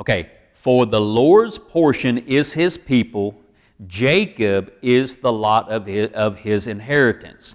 Okay, 0.00 0.30
for 0.54 0.86
the 0.86 1.00
Lord's 1.00 1.58
portion 1.58 2.18
is 2.18 2.52
his 2.52 2.76
people, 2.76 3.40
Jacob 3.86 4.72
is 4.82 5.16
the 5.16 5.32
lot 5.32 5.70
of 5.70 5.86
his, 5.86 6.10
of 6.12 6.38
his 6.38 6.66
inheritance. 6.66 7.54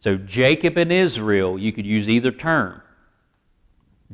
So 0.00 0.16
Jacob 0.16 0.76
and 0.76 0.92
Israel, 0.92 1.58
you 1.58 1.72
could 1.72 1.86
use 1.86 2.08
either 2.08 2.30
term. 2.30 2.82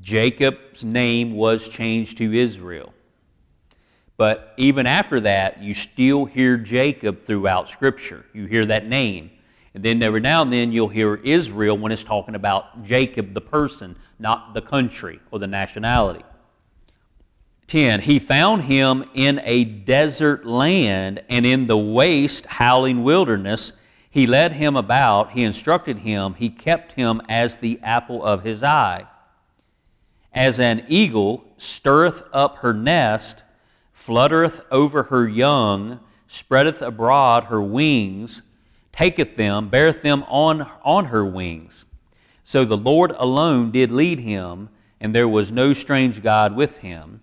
Jacob's 0.00 0.82
name 0.82 1.34
was 1.34 1.68
changed 1.68 2.16
to 2.18 2.32
Israel. 2.32 2.94
But 4.16 4.54
even 4.56 4.86
after 4.86 5.20
that, 5.20 5.62
you 5.62 5.74
still 5.74 6.24
hear 6.24 6.56
Jacob 6.56 7.24
throughout 7.24 7.70
Scripture. 7.70 8.24
You 8.32 8.46
hear 8.46 8.64
that 8.66 8.86
name. 8.86 9.30
And 9.74 9.82
then 9.82 10.02
every 10.02 10.20
now 10.20 10.42
and 10.42 10.52
then 10.52 10.70
you'll 10.70 10.88
hear 10.88 11.14
Israel 11.16 11.78
when 11.78 11.92
it's 11.92 12.04
talking 12.04 12.34
about 12.34 12.82
Jacob, 12.84 13.32
the 13.32 13.40
person, 13.40 13.96
not 14.18 14.54
the 14.54 14.60
country 14.60 15.18
or 15.30 15.38
the 15.38 15.46
nationality. 15.46 16.24
10. 17.68 18.02
He 18.02 18.18
found 18.18 18.64
him 18.64 19.04
in 19.14 19.40
a 19.44 19.64
desert 19.64 20.44
land 20.44 21.22
and 21.30 21.46
in 21.46 21.68
the 21.68 21.78
waste, 21.78 22.44
howling 22.44 23.02
wilderness. 23.02 23.72
He 24.10 24.26
led 24.26 24.52
him 24.52 24.76
about, 24.76 25.30
he 25.32 25.42
instructed 25.42 26.00
him, 26.00 26.34
he 26.34 26.50
kept 26.50 26.92
him 26.92 27.22
as 27.30 27.56
the 27.56 27.80
apple 27.82 28.22
of 28.22 28.44
his 28.44 28.62
eye. 28.62 29.06
As 30.34 30.60
an 30.60 30.84
eagle 30.86 31.44
stirreth 31.56 32.22
up 32.30 32.58
her 32.58 32.74
nest, 32.74 33.42
fluttereth 34.04 34.60
over 34.70 35.04
her 35.04 35.28
young, 35.28 36.00
spreadeth 36.26 36.82
abroad 36.82 37.44
her 37.44 37.62
wings, 37.62 38.42
taketh 38.92 39.36
them, 39.36 39.68
beareth 39.68 40.02
them 40.02 40.24
on, 40.24 40.68
on 40.82 41.06
her 41.06 41.24
wings. 41.24 41.84
So 42.42 42.64
the 42.64 42.76
Lord 42.76 43.12
alone 43.12 43.70
did 43.70 43.92
lead 43.92 44.18
him, 44.18 44.70
and 45.00 45.14
there 45.14 45.28
was 45.28 45.52
no 45.52 45.72
strange 45.72 46.20
God 46.20 46.56
with 46.56 46.78
him. 46.78 47.22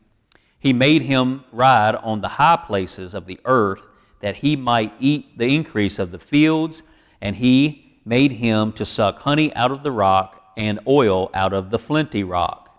He 0.58 0.72
made 0.72 1.02
him 1.02 1.44
ride 1.52 1.96
on 1.96 2.22
the 2.22 2.30
high 2.30 2.60
places 2.66 3.14
of 3.14 3.26
the 3.26 3.40
earth, 3.44 3.86
that 4.22 4.38
he 4.38 4.56
might 4.56 4.94
eat 5.00 5.38
the 5.38 5.54
increase 5.54 6.00
of 6.00 6.12
the 6.12 6.20
fields, 6.20 6.84
and 7.20 7.38
he 7.38 8.00
made 8.06 8.34
him 8.34 8.72
to 8.74 8.86
suck 8.86 9.20
honey 9.20 9.54
out 9.54 9.72
of 9.72 9.84
the 9.84 9.92
rock 9.92 10.54
and 10.56 10.80
oil 10.88 11.30
out 11.34 11.52
of 11.52 11.72
the 11.72 11.80
flinty 11.80 12.24
rock. 12.24 12.70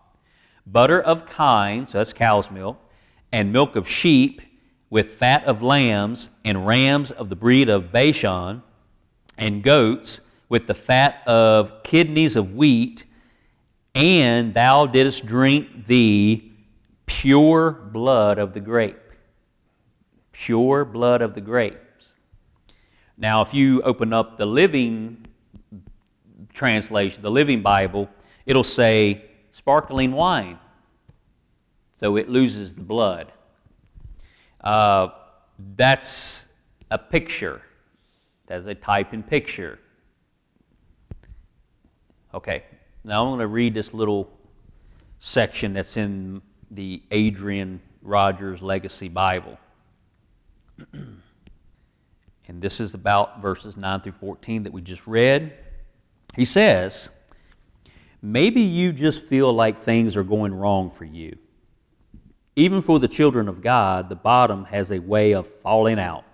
Butter 0.66 1.00
of 1.00 1.26
kine, 1.26 1.86
so 1.86 1.98
that's 1.98 2.12
cow's 2.12 2.50
milk, 2.50 2.78
and 3.32 3.52
milk 3.52 3.76
of 3.76 3.88
sheep, 3.88 4.40
with 4.88 5.12
fat 5.12 5.44
of 5.44 5.62
lambs, 5.62 6.30
and 6.44 6.66
rams 6.66 7.10
of 7.10 7.28
the 7.28 7.36
breed 7.36 7.68
of 7.68 7.92
Bashan, 7.92 8.62
and 9.38 9.62
goats, 9.62 10.20
with 10.48 10.66
the 10.66 10.74
fat 10.74 11.22
of 11.26 11.82
kidneys 11.84 12.34
of 12.34 12.54
wheat, 12.54 13.04
and 13.94 14.54
thou 14.54 14.86
didst 14.86 15.26
drink 15.26 15.86
the 15.86 16.44
pure 17.06 17.70
blood 17.70 18.38
of 18.38 18.52
the 18.52 18.60
grape. 18.60 18.96
Pure 20.32 20.86
blood 20.86 21.22
of 21.22 21.34
the 21.34 21.40
grapes. 21.40 22.14
Now, 23.16 23.42
if 23.42 23.52
you 23.52 23.82
open 23.82 24.12
up 24.12 24.38
the 24.38 24.46
Living 24.46 25.26
translation, 26.54 27.22
the 27.22 27.30
Living 27.30 27.62
Bible, 27.62 28.08
it'll 28.46 28.64
say 28.64 29.24
sparkling 29.52 30.12
wine. 30.12 30.58
So 32.00 32.16
it 32.16 32.30
loses 32.30 32.74
the 32.74 32.80
blood. 32.80 33.30
Uh, 34.62 35.08
that's 35.76 36.46
a 36.90 36.98
picture. 36.98 37.60
That's 38.46 38.66
a 38.66 38.74
type 38.74 39.12
in 39.12 39.22
picture. 39.22 39.78
Okay, 42.32 42.64
now 43.04 43.22
I'm 43.22 43.28
going 43.28 43.40
to 43.40 43.46
read 43.46 43.74
this 43.74 43.92
little 43.92 44.30
section 45.18 45.74
that's 45.74 45.96
in 45.96 46.40
the 46.70 47.02
Adrian 47.10 47.80
Rogers 48.02 48.62
Legacy 48.62 49.08
Bible. 49.08 49.58
and 50.92 51.20
this 52.48 52.80
is 52.80 52.94
about 52.94 53.42
verses 53.42 53.76
9 53.76 54.00
through 54.00 54.12
14 54.12 54.62
that 54.62 54.72
we 54.72 54.80
just 54.80 55.06
read. 55.06 55.52
He 56.34 56.46
says, 56.46 57.10
Maybe 58.22 58.60
you 58.60 58.92
just 58.92 59.26
feel 59.26 59.52
like 59.52 59.78
things 59.78 60.16
are 60.16 60.24
going 60.24 60.54
wrong 60.54 60.88
for 60.88 61.04
you. 61.04 61.36
Even 62.56 62.82
for 62.82 62.98
the 62.98 63.08
children 63.08 63.48
of 63.48 63.62
God, 63.62 64.08
the 64.08 64.16
bottom 64.16 64.64
has 64.66 64.90
a 64.90 64.98
way 64.98 65.32
of 65.32 65.48
falling 65.48 65.98
out. 65.98 66.24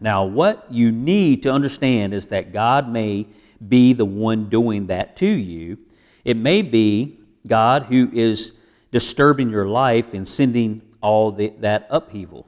Now, 0.00 0.24
what 0.24 0.66
you 0.70 0.90
need 0.90 1.42
to 1.44 1.52
understand 1.52 2.14
is 2.14 2.26
that 2.28 2.52
God 2.52 2.88
may 2.88 3.26
be 3.68 3.92
the 3.92 4.04
one 4.04 4.48
doing 4.48 4.88
that 4.88 5.16
to 5.16 5.26
you. 5.26 5.78
It 6.24 6.36
may 6.36 6.62
be 6.62 7.20
God 7.46 7.84
who 7.84 8.10
is 8.12 8.52
disturbing 8.90 9.50
your 9.50 9.66
life 9.66 10.14
and 10.14 10.26
sending 10.26 10.82
all 11.00 11.30
the, 11.30 11.52
that 11.60 11.86
upheaval. 11.90 12.46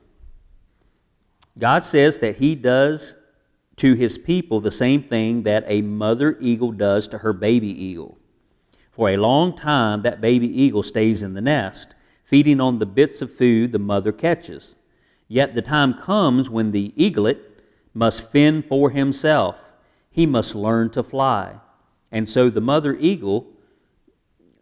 God 1.59 1.85
says 1.85 2.19
that 2.19 2.37
He 2.37 2.55
does 2.55 3.16
to 3.77 3.95
His 3.95 4.19
people 4.19 4.61
the 4.61 4.71
same 4.71 5.03
thing 5.03 5.42
that 5.42 5.64
a 5.66 5.83
mother 5.83 6.37
eagle 6.40 6.73
does 6.73 7.07
to 7.09 7.19
her 7.19 7.33
baby 7.33 7.69
eagle. 7.69 8.19
For 8.90 9.11
a 9.11 9.16
long 9.19 9.55
time, 9.55 10.03
that 10.03 10.21
baby 10.21 10.49
eagle 10.62 10.83
stays 10.83 11.23
in 11.23 11.35
the 11.35 11.42
nest, 11.42 11.95
feeding 12.27 12.61
on 12.61 12.81
the 12.81 12.87
bits 12.87 13.23
of 13.23 13.31
food 13.31 13.71
the 13.71 13.79
mother 13.79 14.11
catches. 14.11 14.75
Yet 15.29 15.55
the 15.55 15.62
time 15.62 15.95
comes 15.95 16.51
when 16.51 16.73
the 16.73 16.93
eaglet 16.97 17.39
must 17.95 18.33
fend 18.33 18.65
for 18.65 18.91
himself. 18.91 19.73
He 20.11 20.27
must 20.27 20.57
learn 20.57 20.91
to 20.91 21.05
fly. 21.05 21.61
And 22.11 22.29
so 22.29 22.51
the 22.51 22.61
mother 22.61 22.97
eagle 22.99 23.47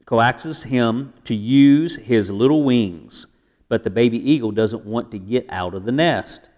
coaxes 0.05 0.64
him 0.64 1.14
to 1.24 1.35
use 1.35 1.96
his 1.96 2.31
little 2.31 2.64
wings, 2.64 3.29
but 3.70 3.83
the 3.83 3.88
baby 3.88 4.18
eagle 4.31 4.50
doesn't 4.50 4.85
want 4.85 5.11
to 5.12 5.18
get 5.18 5.46
out 5.48 5.72
of 5.72 5.87
the 5.87 5.92
nest. 5.92 6.50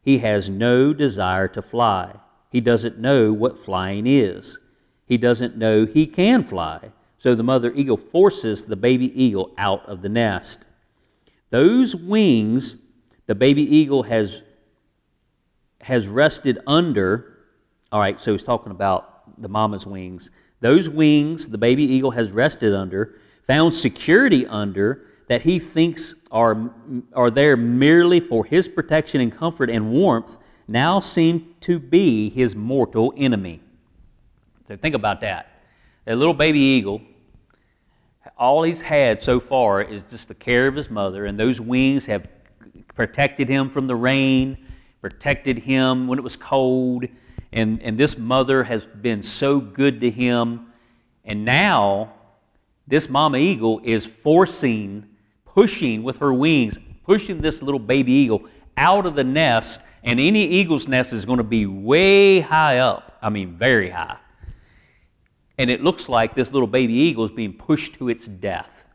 He 0.00 0.18
has 0.18 0.48
no 0.48 0.92
desire 0.94 1.48
to 1.48 1.60
fly. 1.60 2.20
He 2.52 2.60
doesn't 2.60 3.00
know 3.00 3.32
what 3.32 3.58
flying 3.58 4.06
is. 4.06 4.60
He 5.06 5.18
doesn't 5.18 5.56
know 5.56 5.86
he 5.86 6.06
can 6.06 6.44
fly. 6.44 6.92
So 7.22 7.36
the 7.36 7.44
mother 7.44 7.72
eagle 7.76 7.96
forces 7.96 8.64
the 8.64 8.74
baby 8.74 9.06
eagle 9.22 9.54
out 9.56 9.86
of 9.86 10.02
the 10.02 10.08
nest. 10.08 10.66
Those 11.50 11.94
wings 11.94 12.78
the 13.26 13.36
baby 13.36 13.62
eagle 13.62 14.02
has, 14.02 14.42
has 15.82 16.08
rested 16.08 16.58
under. 16.66 17.38
All 17.92 18.00
right, 18.00 18.20
so 18.20 18.32
he's 18.32 18.42
talking 18.42 18.72
about 18.72 19.40
the 19.40 19.48
mama's 19.48 19.86
wings. 19.86 20.32
Those 20.58 20.90
wings 20.90 21.46
the 21.46 21.58
baby 21.58 21.84
eagle 21.84 22.10
has 22.10 22.32
rested 22.32 22.74
under, 22.74 23.20
found 23.44 23.72
security 23.72 24.44
under, 24.44 25.06
that 25.28 25.42
he 25.42 25.60
thinks 25.60 26.16
are, 26.32 26.72
are 27.14 27.30
there 27.30 27.56
merely 27.56 28.18
for 28.18 28.44
his 28.44 28.66
protection 28.66 29.20
and 29.20 29.30
comfort 29.30 29.70
and 29.70 29.92
warmth, 29.92 30.38
now 30.66 30.98
seem 30.98 31.54
to 31.60 31.78
be 31.78 32.30
his 32.30 32.56
mortal 32.56 33.14
enemy. 33.16 33.60
So 34.66 34.76
think 34.76 34.96
about 34.96 35.20
that. 35.20 35.62
That 36.04 36.16
little 36.16 36.34
baby 36.34 36.58
eagle, 36.58 37.00
all 38.38 38.62
he's 38.62 38.80
had 38.80 39.22
so 39.22 39.40
far 39.40 39.82
is 39.82 40.02
just 40.04 40.28
the 40.28 40.34
care 40.34 40.66
of 40.66 40.74
his 40.74 40.90
mother, 40.90 41.26
and 41.26 41.38
those 41.38 41.60
wings 41.60 42.06
have 42.06 42.28
protected 42.94 43.48
him 43.48 43.70
from 43.70 43.86
the 43.86 43.96
rain, 43.96 44.56
protected 45.00 45.58
him 45.58 46.06
when 46.06 46.18
it 46.18 46.22
was 46.22 46.36
cold, 46.36 47.06
and, 47.52 47.82
and 47.82 47.98
this 47.98 48.16
mother 48.16 48.64
has 48.64 48.86
been 48.86 49.22
so 49.22 49.60
good 49.60 50.00
to 50.00 50.10
him. 50.10 50.72
And 51.24 51.44
now, 51.44 52.14
this 52.86 53.08
mama 53.08 53.38
eagle 53.38 53.80
is 53.84 54.06
forcing, 54.06 55.06
pushing 55.44 56.02
with 56.02 56.16
her 56.18 56.32
wings, 56.32 56.78
pushing 57.04 57.40
this 57.40 57.62
little 57.62 57.78
baby 57.78 58.12
eagle 58.12 58.48
out 58.76 59.04
of 59.06 59.14
the 59.14 59.24
nest. 59.24 59.80
And 60.02 60.18
any 60.18 60.46
eagle's 60.46 60.88
nest 60.88 61.12
is 61.12 61.24
going 61.24 61.38
to 61.38 61.44
be 61.44 61.66
way 61.66 62.40
high 62.40 62.78
up. 62.78 63.18
I 63.20 63.28
mean, 63.28 63.54
very 63.56 63.90
high. 63.90 64.16
And 65.58 65.70
it 65.70 65.82
looks 65.82 66.08
like 66.08 66.34
this 66.34 66.52
little 66.52 66.68
baby 66.68 66.94
eagle 66.94 67.24
is 67.24 67.30
being 67.30 67.52
pushed 67.52 67.94
to 67.94 68.08
its 68.08 68.26
death. 68.26 68.86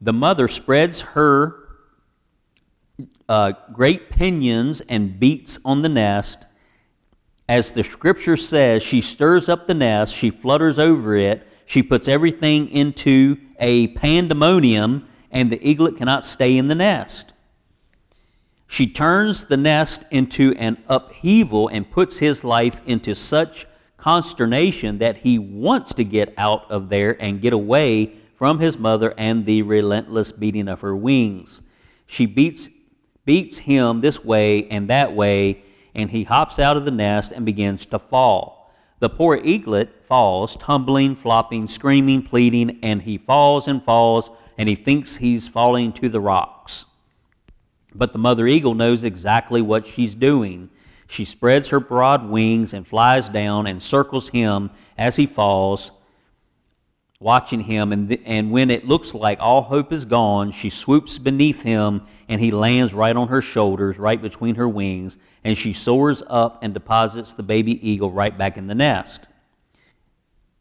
The 0.00 0.12
mother 0.12 0.48
spreads 0.48 1.00
her 1.00 1.66
uh, 3.28 3.52
great 3.72 4.10
pinions 4.10 4.80
and 4.82 5.18
beats 5.18 5.58
on 5.64 5.82
the 5.82 5.88
nest. 5.88 6.46
As 7.48 7.72
the 7.72 7.84
scripture 7.84 8.36
says, 8.36 8.82
she 8.82 9.00
stirs 9.00 9.48
up 9.48 9.66
the 9.66 9.74
nest, 9.74 10.14
she 10.14 10.30
flutters 10.30 10.78
over 10.78 11.16
it, 11.16 11.46
she 11.64 11.82
puts 11.82 12.08
everything 12.08 12.68
into 12.68 13.38
a 13.58 13.88
pandemonium, 13.88 15.06
and 15.30 15.50
the 15.50 15.68
eaglet 15.68 15.96
cannot 15.96 16.24
stay 16.24 16.56
in 16.56 16.68
the 16.68 16.74
nest. 16.74 17.32
She 18.68 18.86
turns 18.86 19.44
the 19.44 19.56
nest 19.56 20.04
into 20.10 20.54
an 20.56 20.78
upheaval 20.88 21.68
and 21.68 21.90
puts 21.90 22.18
his 22.18 22.42
life 22.42 22.80
into 22.86 23.14
such 23.14 23.66
consternation 24.06 24.98
that 24.98 25.16
he 25.16 25.36
wants 25.36 25.92
to 25.92 26.04
get 26.04 26.32
out 26.38 26.70
of 26.70 26.90
there 26.90 27.20
and 27.20 27.40
get 27.40 27.52
away 27.52 28.06
from 28.34 28.60
his 28.60 28.78
mother 28.78 29.12
and 29.18 29.44
the 29.44 29.60
relentless 29.62 30.30
beating 30.30 30.68
of 30.68 30.80
her 30.80 30.94
wings. 30.94 31.60
She 32.06 32.24
beats 32.24 32.68
beats 33.24 33.58
him 33.58 34.02
this 34.02 34.24
way 34.24 34.68
and 34.68 34.88
that 34.88 35.12
way, 35.12 35.64
and 35.92 36.12
he 36.12 36.22
hops 36.22 36.60
out 36.60 36.76
of 36.76 36.84
the 36.84 36.92
nest 36.92 37.32
and 37.32 37.44
begins 37.44 37.84
to 37.86 37.98
fall. 37.98 38.72
The 39.00 39.08
poor 39.08 39.40
eaglet 39.42 40.04
falls, 40.04 40.54
tumbling, 40.54 41.16
flopping, 41.16 41.66
screaming, 41.66 42.22
pleading, 42.22 42.78
and 42.84 43.02
he 43.02 43.18
falls 43.18 43.66
and 43.66 43.82
falls, 43.82 44.30
and 44.56 44.68
he 44.68 44.76
thinks 44.76 45.16
he's 45.16 45.48
falling 45.48 45.92
to 45.94 46.08
the 46.08 46.20
rocks. 46.20 46.84
But 47.92 48.12
the 48.12 48.20
mother 48.20 48.46
eagle 48.46 48.74
knows 48.74 49.02
exactly 49.02 49.60
what 49.60 49.84
she's 49.84 50.14
doing. 50.14 50.70
She 51.08 51.24
spreads 51.24 51.68
her 51.68 51.80
broad 51.80 52.28
wings 52.28 52.74
and 52.74 52.86
flies 52.86 53.28
down 53.28 53.66
and 53.66 53.82
circles 53.82 54.28
him 54.30 54.70
as 54.98 55.16
he 55.16 55.26
falls. 55.26 55.92
watching 57.18 57.60
him. 57.60 57.92
And, 57.92 58.08
th- 58.08 58.20
and 58.26 58.50
when 58.50 58.70
it 58.70 58.86
looks 58.86 59.14
like 59.14 59.38
all 59.40 59.62
hope 59.62 59.90
is 59.92 60.04
gone, 60.04 60.52
she 60.52 60.68
swoops 60.68 61.16
beneath 61.16 61.62
him 61.62 62.02
and 62.28 62.40
he 62.40 62.50
lands 62.50 62.92
right 62.92 63.16
on 63.16 63.28
her 63.28 63.40
shoulders, 63.40 63.98
right 63.98 64.20
between 64.20 64.56
her 64.56 64.68
wings. 64.68 65.16
And 65.42 65.56
she 65.56 65.72
soars 65.72 66.22
up 66.26 66.58
and 66.62 66.74
deposits 66.74 67.32
the 67.32 67.42
baby 67.42 67.88
eagle 67.88 68.12
right 68.12 68.36
back 68.36 68.58
in 68.58 68.66
the 68.66 68.74
nest. 68.74 69.26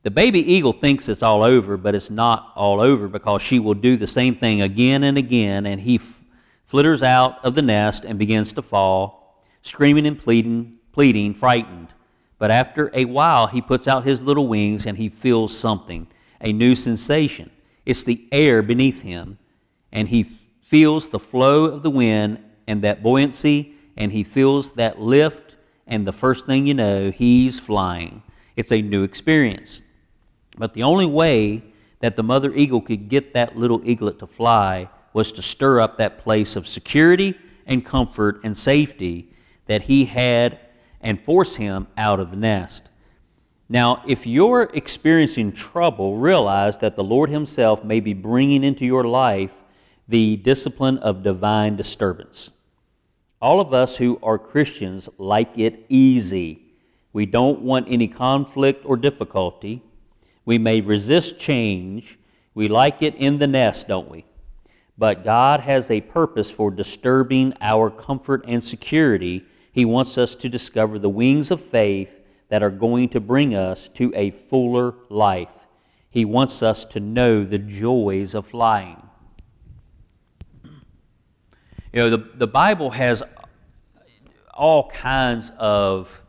The 0.04 0.12
baby 0.12 0.40
eagle 0.40 0.72
thinks 0.72 1.10
it's 1.10 1.24
all 1.24 1.44
over, 1.44 1.78
but 1.78 1.96
it's 1.96 2.12
not 2.12 2.54
all 2.56 2.80
over 2.80 3.08
because 3.08 3.42
she 3.42 3.60
will 3.60 3.74
do 3.74 3.98
the 3.98 4.08
same 4.08 4.36
thing 4.36 4.62
again 4.62 5.04
and 5.04 5.18
again. 5.18 5.66
And 5.66 5.82
he 5.82 5.96
f- 5.96 6.24
flitters 6.64 7.02
out 7.02 7.44
of 7.44 7.56
the 7.56 7.64
nest 7.64 8.06
and 8.06 8.18
begins 8.20 8.54
to 8.54 8.62
fall, 8.62 9.25
screaming 9.66 10.06
and 10.06 10.20
pleading, 10.20 10.78
pleading, 10.92 11.34
frightened. 11.34 11.94
But 12.38 12.52
after 12.52 12.92
a 12.94 13.06
while, 13.06 13.48
he 13.48 13.62
puts 13.62 13.88
out 13.88 14.06
his 14.06 14.22
little 14.22 14.48
wings 14.48 14.86
and 14.86 14.98
he 14.98 15.10
feels 15.10 15.58
something 15.58 16.08
a 16.40 16.54
new 16.54 16.76
sensation. 16.76 17.50
It's 17.86 18.04
the 18.04 18.28
air 18.32 18.62
beneath 18.62 19.02
him, 19.02 19.40
and 19.92 20.10
he 20.10 20.24
feels 20.68 21.08
the 21.08 21.20
flow 21.20 21.66
of 21.66 21.82
the 21.82 21.90
wind 21.90 22.44
and 22.68 22.84
that 22.84 23.02
buoyancy, 23.02 23.74
and 23.98 24.12
he 24.12 24.24
feels 24.24 24.72
that 24.72 25.00
lift, 25.00 25.56
and 25.88 26.06
the 26.06 26.14
first 26.14 26.46
thing 26.46 26.68
you 26.68 26.74
know, 26.74 27.10
he's 27.10 27.60
flying. 27.60 28.22
It's 28.56 28.72
a 28.72 28.82
new 28.82 29.04
experience. 29.04 29.82
But 30.58 30.74
the 30.74 30.84
only 30.84 31.06
way 31.06 31.64
that 32.02 32.16
the 32.16 32.24
mother 32.24 32.54
eagle 32.54 32.82
could 32.82 33.10
get 33.10 33.34
that 33.34 33.58
little 33.58 33.82
eaglet 33.84 34.20
to 34.20 34.28
fly 34.28 34.90
was 35.14 35.32
to 35.32 35.42
stir 35.42 35.80
up 35.80 35.98
that 35.98 36.20
place 36.20 36.56
of 36.56 36.68
security 36.68 37.36
and 37.66 37.86
comfort 37.86 38.42
and 38.44 38.58
safety 38.58 39.32
that 39.68 39.84
he 39.84 40.06
had 40.06 40.60
and 41.02 41.24
force 41.24 41.56
him 41.56 41.88
out 41.98 42.20
of 42.20 42.32
the 42.32 42.38
nest. 42.38 42.90
Now, 43.68 44.04
if 44.08 44.28
you're 44.28 44.70
experiencing 44.74 45.52
trouble, 45.52 46.18
realize 46.18 46.78
that 46.80 46.96
the 46.96 47.04
Lord 47.04 47.32
Himself 47.32 47.84
may 47.84 48.00
be 48.00 48.14
bringing 48.14 48.64
into 48.64 48.86
your 48.86 49.04
life 49.04 49.64
the 50.08 50.36
discipline 50.38 51.00
of 51.00 51.24
divine 51.24 51.76
disturbance. 51.76 52.52
All 53.42 53.60
of 53.60 53.74
us 53.74 53.98
who 53.98 54.20
are 54.22 54.38
Christians 54.38 55.10
like 55.18 55.58
it 55.58 55.86
easy. 55.90 56.62
We 57.12 57.26
don't 57.26 57.62
want 57.62 57.88
any 57.90 58.08
conflict 58.08 58.86
or 58.86 58.98
difficulty. 58.98 59.82
We 60.46 60.60
may 60.60 60.82
resist 60.82 61.40
change. 61.40 62.20
We 62.54 62.68
like 62.68 63.02
it 63.02 63.16
in 63.16 63.40
the 63.40 63.48
nest, 63.48 63.88
don't 63.88 64.10
we? 64.10 64.26
But 64.98 65.24
God 65.24 65.62
has 65.62 65.90
a 65.90 66.02
purpose 66.02 66.52
for 66.52 66.70
disturbing 66.70 67.54
our 67.62 67.90
comfort 67.90 68.46
and 68.48 68.64
security. 68.64 69.44
He 69.76 69.84
wants 69.84 70.18
us 70.18 70.36
to 70.36 70.48
discover 70.48 70.98
the 70.98 71.10
wings 71.10 71.52
of 71.52 71.60
faith 71.60 72.22
that 72.48 72.64
are 72.64 72.70
going 72.70 73.10
to 73.10 73.20
bring 73.20 73.54
us 73.54 73.90
to 73.90 74.10
a 74.16 74.32
fuller 74.32 74.96
life. 75.10 75.68
He 76.10 76.24
wants 76.24 76.64
us 76.64 76.86
to 76.86 77.02
know 77.02 77.44
the 77.44 77.58
joys 77.58 78.36
of 78.36 78.48
flying. 78.48 79.06
You 80.64 80.72
know, 81.94 82.10
the, 82.10 82.30
the 82.36 82.48
Bible 82.48 82.92
has 82.92 83.22
all 84.54 84.90
kinds 84.92 85.52
of, 85.58 86.22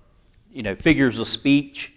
you 0.51 0.65
know, 0.65 0.75
figures 0.75 1.21
of 1.21 1.29
speech 1.29 1.93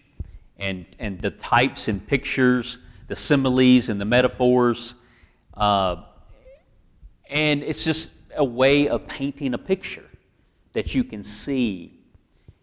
and, 0.60 0.86
and 1.00 1.20
the 1.20 1.32
types 1.32 1.88
and 1.88 2.06
pictures, 2.06 2.78
the 3.08 3.16
similes 3.16 3.90
and 3.90 4.00
the 4.00 4.06
metaphors. 4.06 4.94
Uh, 5.56 6.04
and 7.28 7.64
it's 7.64 7.84
just 7.84 8.12
a 8.36 8.46
way 8.46 8.88
of 8.88 9.08
painting 9.08 9.56
a 9.56 9.58
picture 9.58 10.09
that 10.80 10.96
you 10.96 11.04
can 11.04 11.26
see. 11.26 12.00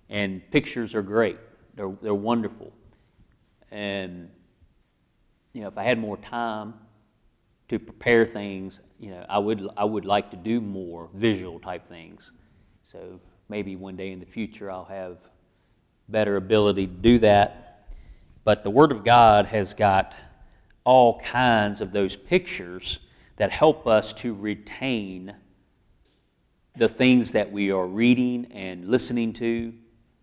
And 0.09 0.41
pictures 0.51 0.95
are 0.95 1.03
great. 1.03 1.37
They're, 1.75 1.95
they're 2.01 2.15
wonderful. 2.15 2.73
And, 3.71 4.31
you 5.53 5.61
know, 5.61 5.69
if 5.69 5.77
I 5.77 5.83
had 5.83 5.99
more 5.99 6.17
time 6.17 6.73
to 7.69 7.79
prepare 7.79 8.25
things, 8.25 8.81
you 8.99 9.11
know, 9.11 9.27
I 9.29 9.39
would, 9.39 9.69
I 9.77 9.85
would 9.85 10.07
like 10.07 10.31
to 10.31 10.37
do 10.39 10.63
more 10.63 11.11
visual 11.13 11.61
type 11.61 11.91
things. 11.91 12.33
So 12.91 13.21
maybe 13.51 13.77
one 13.77 13.97
day 13.97 14.13
in 14.13 14.21
the 14.21 14.25
future 14.25 14.71
I'll 14.71 14.87
have 14.87 15.19
better 16.09 16.37
ability 16.37 16.87
to 16.87 16.95
do 16.95 17.19
that. 17.19 17.87
But 18.45 18.65
the 18.65 18.71
Word 18.71 18.93
of 18.93 19.05
God 19.05 19.45
has 19.45 19.75
got 19.75 20.15
all 20.85 21.21
kinds 21.21 21.83
of 21.83 21.93
those 21.93 22.17
pictures 22.17 22.99
that 23.37 23.51
help 23.51 23.87
us 23.87 24.15
to 24.15 24.33
retain 24.33 25.35
the 26.77 26.89
things 26.89 27.33
that 27.33 27.51
we 27.51 27.71
are 27.71 27.87
reading 27.87 28.47
and 28.53 28.89
listening 28.89 29.33
to 29.35 29.73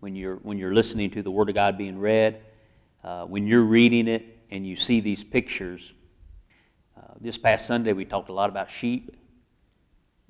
when 0.00 0.14
you're, 0.14 0.36
when 0.36 0.56
you're 0.56 0.72
listening 0.72 1.10
to 1.10 1.22
the 1.22 1.30
Word 1.30 1.48
of 1.48 1.54
God 1.54 1.76
being 1.76 1.98
read, 1.98 2.40
uh, 3.02 3.24
when 3.24 3.46
you're 3.46 3.62
reading 3.62 4.06
it 4.06 4.38
and 4.50 4.66
you 4.66 4.76
see 4.76 5.00
these 5.00 5.24
pictures. 5.24 5.92
Uh, 6.96 7.14
this 7.20 7.36
past 7.36 7.66
Sunday, 7.66 7.92
we 7.92 8.04
talked 8.04 8.28
a 8.28 8.32
lot 8.32 8.50
about 8.50 8.70
sheep 8.70 9.16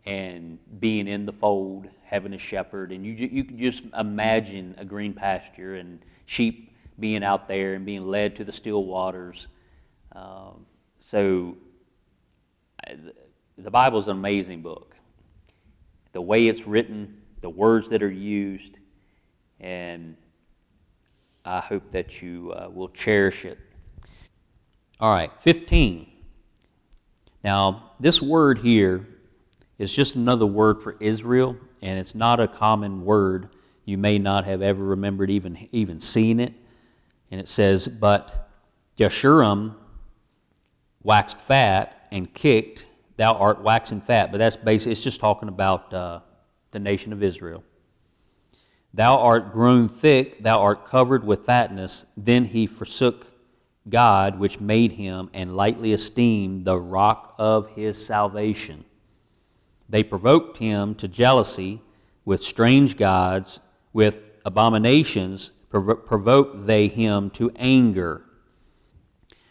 and 0.07 0.59
being 0.81 1.07
in 1.07 1.27
the 1.27 1.33
fold, 1.33 1.89
having 2.05 2.33
a 2.33 2.39
shepherd, 2.39 2.93
and 2.93 3.05
you, 3.05 3.13
you 3.13 3.45
can 3.45 3.59
just 3.59 3.83
imagine 3.99 4.75
a 4.79 4.85
green 4.85 5.13
pasture 5.13 5.77
and 5.77 6.01
sheep 6.27 6.75
being 6.99 7.23
out 7.23 7.49
there 7.49 7.75
and 7.75 7.85
being 7.85 8.07
led 8.07 8.37
to 8.37 8.45
the 8.45 8.53
still 8.53 8.85
waters. 8.85 9.49
Um, 10.13 10.67
so, 11.01 11.57
the 13.59 13.71
Bible 13.71 13.99
is 13.99 14.07
an 14.07 14.17
amazing 14.17 14.63
book. 14.63 14.94
The 16.15 16.23
way 16.23 16.47
it's 16.47 16.67
written, 16.67 17.21
the 17.41 17.51
words 17.51 17.91
that 17.91 18.03
are 18.03 18.11
used, 18.11 18.79
and 19.61 20.17
I 21.45 21.59
hope 21.59 21.91
that 21.91 22.23
you 22.23 22.53
uh, 22.53 22.71
will 22.73 22.89
cherish 22.89 23.45
it. 23.45 23.59
All 25.01 25.13
right, 25.13 25.31
15. 25.41 26.07
Now, 27.43 27.91
this 27.99 28.23
word 28.23 28.59
here 28.59 29.07
is 29.77 29.93
just 29.93 30.15
another 30.15 30.47
word 30.47 30.83
for 30.85 30.97
Israel, 31.01 31.57
and 31.83 31.99
it's 31.99 32.15
not 32.15 32.39
a 32.39 32.47
common 32.47 33.05
word. 33.05 33.49
You 33.85 33.99
may 33.99 34.19
not 34.19 34.45
have 34.45 34.63
ever 34.63 34.85
remembered 34.85 35.31
even, 35.31 35.69
even 35.73 35.99
seeing 35.99 36.39
it. 36.39 36.55
And 37.33 37.41
it 37.41 37.49
says, 37.49 37.89
But 37.89 38.49
Jeshurun 38.97 39.75
waxed 41.03 41.41
fat 41.41 42.07
and 42.13 42.33
kicked, 42.33 42.87
thou 43.17 43.35
art 43.35 43.63
waxing 43.63 44.01
fat. 44.01 44.33
But 44.33 44.39
that's 44.39 44.57
basically, 44.57 44.93
it's 44.93 45.03
just 45.03 45.21
talking 45.21 45.49
about 45.49 45.93
uh, 45.93 46.21
the 46.71 46.79
nation 46.79 47.13
of 47.13 47.23
Israel. 47.23 47.63
Thou 48.93 49.19
art 49.19 49.53
grown 49.53 49.89
thick, 49.89 50.43
thou 50.43 50.61
art 50.61 50.87
covered 50.87 51.25
with 51.25 51.45
fatness. 51.45 52.07
Then 52.17 52.45
he 52.45 52.67
forsook 52.67 53.27
God, 53.89 54.39
which 54.39 54.61
made 54.61 54.93
him, 54.93 55.31
and 55.35 55.57
lightly 55.57 55.93
esteemed 55.93 56.65
the 56.65 56.79
rock 56.79 57.35
of 57.39 57.69
his 57.71 58.05
salvation. 58.05 58.85
They 59.89 60.03
provoked 60.03 60.59
him 60.59 60.95
to 60.97 61.09
jealousy 61.09 61.83
with 62.25 62.43
strange 62.43 62.97
gods, 62.97 63.61
with 63.93 64.31
abominations 64.45 65.51
provoked 65.71 66.67
they 66.67 66.89
him 66.89 67.31
to 67.31 67.51
anger. 67.57 68.25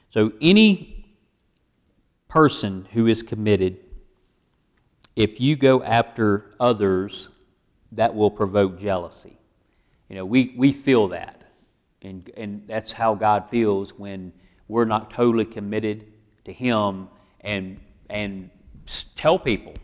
So, 0.09 0.31
any 0.39 0.92
person 2.33 2.87
who 2.93 3.05
is 3.05 3.21
committed, 3.21 3.77
if 5.15 5.39
you 5.39 5.55
go 5.55 5.83
after 5.83 6.49
others 6.59 7.29
that 7.91 8.15
will 8.15 8.31
provoke 8.31 8.79
jealousy. 8.79 9.37
You 10.09 10.15
know, 10.15 10.25
we, 10.25 10.51
we 10.57 10.71
feel 10.71 11.09
that. 11.09 11.43
And, 12.01 12.31
and 12.35 12.63
that's 12.65 12.91
how 12.91 13.13
God 13.13 13.51
feels 13.51 13.93
when 13.99 14.33
we're 14.67 14.85
not 14.85 15.11
totally 15.11 15.45
committed 15.45 16.07
to 16.45 16.51
Him 16.51 17.07
and, 17.41 17.79
and 18.09 18.49
tell 19.15 19.37
people. 19.37 19.75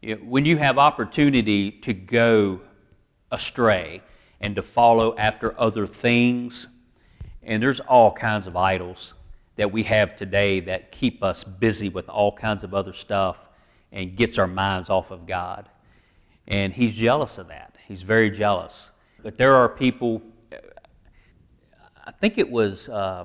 You 0.00 0.16
know, 0.16 0.22
when 0.22 0.46
you 0.46 0.56
have 0.56 0.78
opportunity 0.78 1.70
to 1.70 1.92
go 1.92 2.62
astray 3.30 4.00
and 4.40 4.56
to 4.56 4.62
follow 4.62 5.14
after 5.18 5.54
other 5.60 5.86
things, 5.86 6.68
and 7.42 7.62
there's 7.62 7.80
all 7.80 8.10
kinds 8.10 8.46
of 8.46 8.56
idols 8.56 9.12
that 9.56 9.72
we 9.72 9.82
have 9.84 10.16
today 10.16 10.60
that 10.60 10.92
keep 10.92 11.22
us 11.22 11.42
busy 11.42 11.88
with 11.88 12.08
all 12.08 12.32
kinds 12.32 12.62
of 12.62 12.74
other 12.74 12.92
stuff 12.92 13.48
and 13.90 14.16
gets 14.16 14.38
our 14.38 14.46
minds 14.46 14.90
off 14.90 15.10
of 15.10 15.26
God. 15.26 15.68
And 16.46 16.72
he's 16.72 16.94
jealous 16.94 17.38
of 17.38 17.48
that. 17.48 17.76
He's 17.88 18.02
very 18.02 18.30
jealous. 18.30 18.90
But 19.22 19.38
there 19.38 19.54
are 19.54 19.68
people, 19.68 20.22
I 22.04 22.12
think 22.12 22.38
it 22.38 22.50
was 22.50 22.88
uh, 22.88 23.24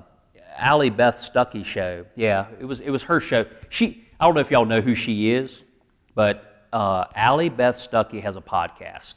Allie 0.56 0.90
Beth 0.90 1.20
Stuckey's 1.20 1.66
show. 1.66 2.06
Yeah, 2.16 2.46
it 2.58 2.64
was, 2.64 2.80
it 2.80 2.90
was 2.90 3.02
her 3.04 3.20
show. 3.20 3.44
She, 3.68 4.08
I 4.18 4.24
don't 4.24 4.34
know 4.34 4.40
if 4.40 4.50
y'all 4.50 4.64
know 4.64 4.80
who 4.80 4.94
she 4.94 5.30
is, 5.30 5.62
but 6.14 6.66
uh, 6.72 7.04
Allie 7.14 7.50
Beth 7.50 7.76
Stuckey 7.76 8.22
has 8.22 8.36
a 8.36 8.40
podcast. 8.40 9.14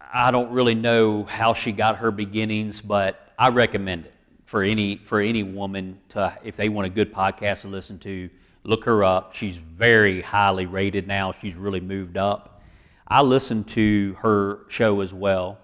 I 0.00 0.30
don't 0.30 0.52
really 0.52 0.76
know 0.76 1.24
how 1.24 1.54
she 1.54 1.72
got 1.72 1.96
her 1.96 2.12
beginnings, 2.12 2.80
but 2.80 3.32
I 3.36 3.48
recommend 3.48 4.06
it 4.06 4.13
for 4.54 4.62
any 4.62 4.94
for 4.98 5.20
any 5.20 5.42
woman 5.42 5.98
to 6.08 6.32
if 6.44 6.56
they 6.56 6.68
want 6.68 6.86
a 6.86 6.88
good 6.88 7.12
podcast 7.12 7.62
to 7.62 7.66
listen 7.66 7.98
to. 7.98 8.30
Look 8.62 8.84
her 8.84 9.02
up. 9.02 9.34
She's 9.34 9.56
very 9.56 10.22
highly 10.22 10.64
rated 10.64 11.08
now. 11.08 11.32
She's 11.32 11.56
really 11.56 11.80
moved 11.80 12.16
up. 12.16 12.62
I 13.08 13.22
listened 13.22 13.66
to 13.70 14.16
her 14.20 14.60
show 14.68 15.00
as 15.00 15.12
well, 15.12 15.58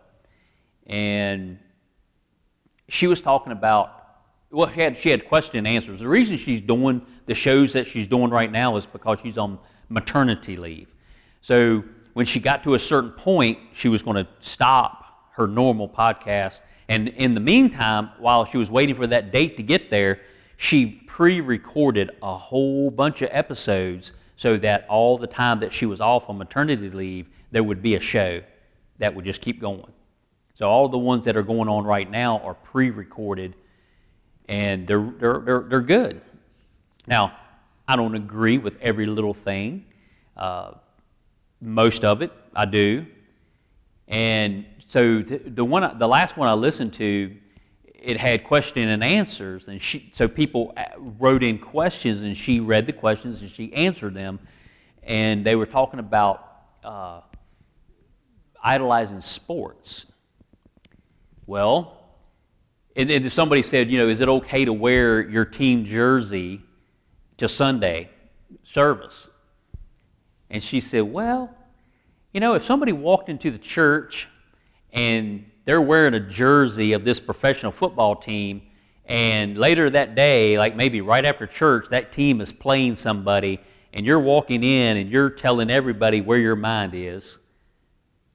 and 0.88 1.60
she 2.88 3.06
was 3.06 3.22
talking 3.22 3.52
about 3.52 3.92
well, 4.50 4.68
she 4.74 4.80
had, 4.80 4.98
she 4.98 5.10
had 5.10 5.28
question 5.28 5.58
and 5.58 5.68
answers. 5.68 6.00
The 6.00 6.08
reason 6.08 6.36
she's 6.36 6.60
doing 6.60 7.06
the 7.26 7.34
shows 7.36 7.72
that 7.74 7.86
she's 7.86 8.08
doing 8.08 8.30
right 8.32 8.50
now 8.50 8.76
is 8.76 8.86
because 8.86 9.20
she's 9.22 9.38
on 9.38 9.60
maternity 9.88 10.56
leave. 10.56 10.88
So 11.42 11.84
when 12.14 12.26
she 12.26 12.40
got 12.40 12.64
to 12.64 12.74
a 12.74 12.78
certain 12.80 13.12
point, 13.12 13.60
she 13.72 13.88
was 13.88 14.02
going 14.02 14.16
to 14.16 14.26
stop 14.40 15.30
her 15.34 15.46
normal 15.46 15.88
podcast. 15.88 16.62
And 16.90 17.06
in 17.06 17.34
the 17.34 17.40
meantime, 17.40 18.10
while 18.18 18.44
she 18.44 18.58
was 18.58 18.68
waiting 18.68 18.96
for 18.96 19.06
that 19.06 19.30
date 19.30 19.56
to 19.58 19.62
get 19.62 19.90
there, 19.90 20.20
she 20.56 20.86
pre 21.06 21.40
recorded 21.40 22.10
a 22.20 22.36
whole 22.36 22.90
bunch 22.90 23.22
of 23.22 23.28
episodes 23.30 24.10
so 24.36 24.56
that 24.56 24.86
all 24.88 25.16
the 25.16 25.28
time 25.28 25.60
that 25.60 25.72
she 25.72 25.86
was 25.86 26.00
off 26.00 26.28
on 26.28 26.36
maternity 26.36 26.90
leave, 26.90 27.28
there 27.52 27.62
would 27.62 27.80
be 27.80 27.94
a 27.94 28.00
show 28.00 28.42
that 28.98 29.14
would 29.14 29.24
just 29.24 29.40
keep 29.40 29.60
going. 29.60 29.92
So 30.58 30.68
all 30.68 30.88
the 30.88 30.98
ones 30.98 31.24
that 31.26 31.36
are 31.36 31.44
going 31.44 31.68
on 31.68 31.84
right 31.84 32.10
now 32.10 32.38
are 32.40 32.54
pre 32.54 32.90
recorded 32.90 33.54
and 34.48 34.84
they're, 34.84 35.12
they're, 35.16 35.38
they're, 35.38 35.60
they're 35.60 35.80
good. 35.80 36.20
Now, 37.06 37.36
I 37.86 37.94
don't 37.94 38.16
agree 38.16 38.58
with 38.58 38.74
every 38.80 39.06
little 39.06 39.32
thing. 39.32 39.84
Uh, 40.36 40.72
most 41.60 42.04
of 42.04 42.20
it 42.20 42.32
I 42.52 42.64
do. 42.64 43.06
And 44.08 44.66
so 44.90 45.22
the, 45.22 45.38
the, 45.38 45.64
one, 45.64 45.98
the 46.00 46.08
last 46.08 46.36
one 46.36 46.48
I 46.48 46.52
listened 46.54 46.94
to, 46.94 47.36
it 47.94 48.16
had 48.16 48.42
question 48.42 48.88
and 48.88 49.04
answers, 49.04 49.68
and 49.68 49.80
she, 49.80 50.10
so 50.16 50.26
people 50.26 50.72
uh, 50.76 50.82
wrote 50.98 51.44
in 51.44 51.60
questions, 51.60 52.22
and 52.22 52.36
she 52.36 52.58
read 52.58 52.86
the 52.86 52.92
questions 52.92 53.40
and 53.40 53.48
she 53.48 53.72
answered 53.72 54.14
them, 54.14 54.40
and 55.04 55.46
they 55.46 55.54
were 55.54 55.66
talking 55.66 56.00
about 56.00 56.44
uh, 56.82 57.20
idolizing 58.60 59.20
sports. 59.20 60.06
Well, 61.46 61.96
and, 62.96 63.12
and 63.12 63.32
somebody 63.32 63.62
said, 63.62 63.92
you 63.92 63.98
know, 63.98 64.08
is 64.08 64.18
it 64.18 64.28
okay 64.28 64.64
to 64.64 64.72
wear 64.72 65.20
your 65.20 65.44
team 65.44 65.84
jersey 65.84 66.62
to 67.36 67.48
Sunday 67.48 68.10
service? 68.64 69.28
And 70.50 70.60
she 70.60 70.80
said, 70.80 71.02
well, 71.02 71.54
you 72.34 72.40
know, 72.40 72.54
if 72.54 72.64
somebody 72.64 72.90
walked 72.90 73.28
into 73.28 73.52
the 73.52 73.58
church 73.58 74.26
and 74.92 75.44
they're 75.64 75.80
wearing 75.80 76.14
a 76.14 76.20
jersey 76.20 76.92
of 76.92 77.04
this 77.04 77.20
professional 77.20 77.72
football 77.72 78.16
team, 78.16 78.62
and 79.06 79.58
later 79.58 79.90
that 79.90 80.14
day, 80.14 80.58
like 80.58 80.76
maybe 80.76 81.00
right 81.00 81.24
after 81.24 81.46
church, 81.46 81.86
that 81.90 82.12
team 82.12 82.40
is 82.40 82.52
playing 82.52 82.96
somebody, 82.96 83.60
and 83.92 84.06
you're 84.06 84.20
walking 84.20 84.62
in 84.62 84.96
and 84.96 85.10
you're 85.10 85.30
telling 85.30 85.70
everybody 85.70 86.20
where 86.20 86.38
your 86.38 86.56
mind 86.56 86.92
is, 86.94 87.38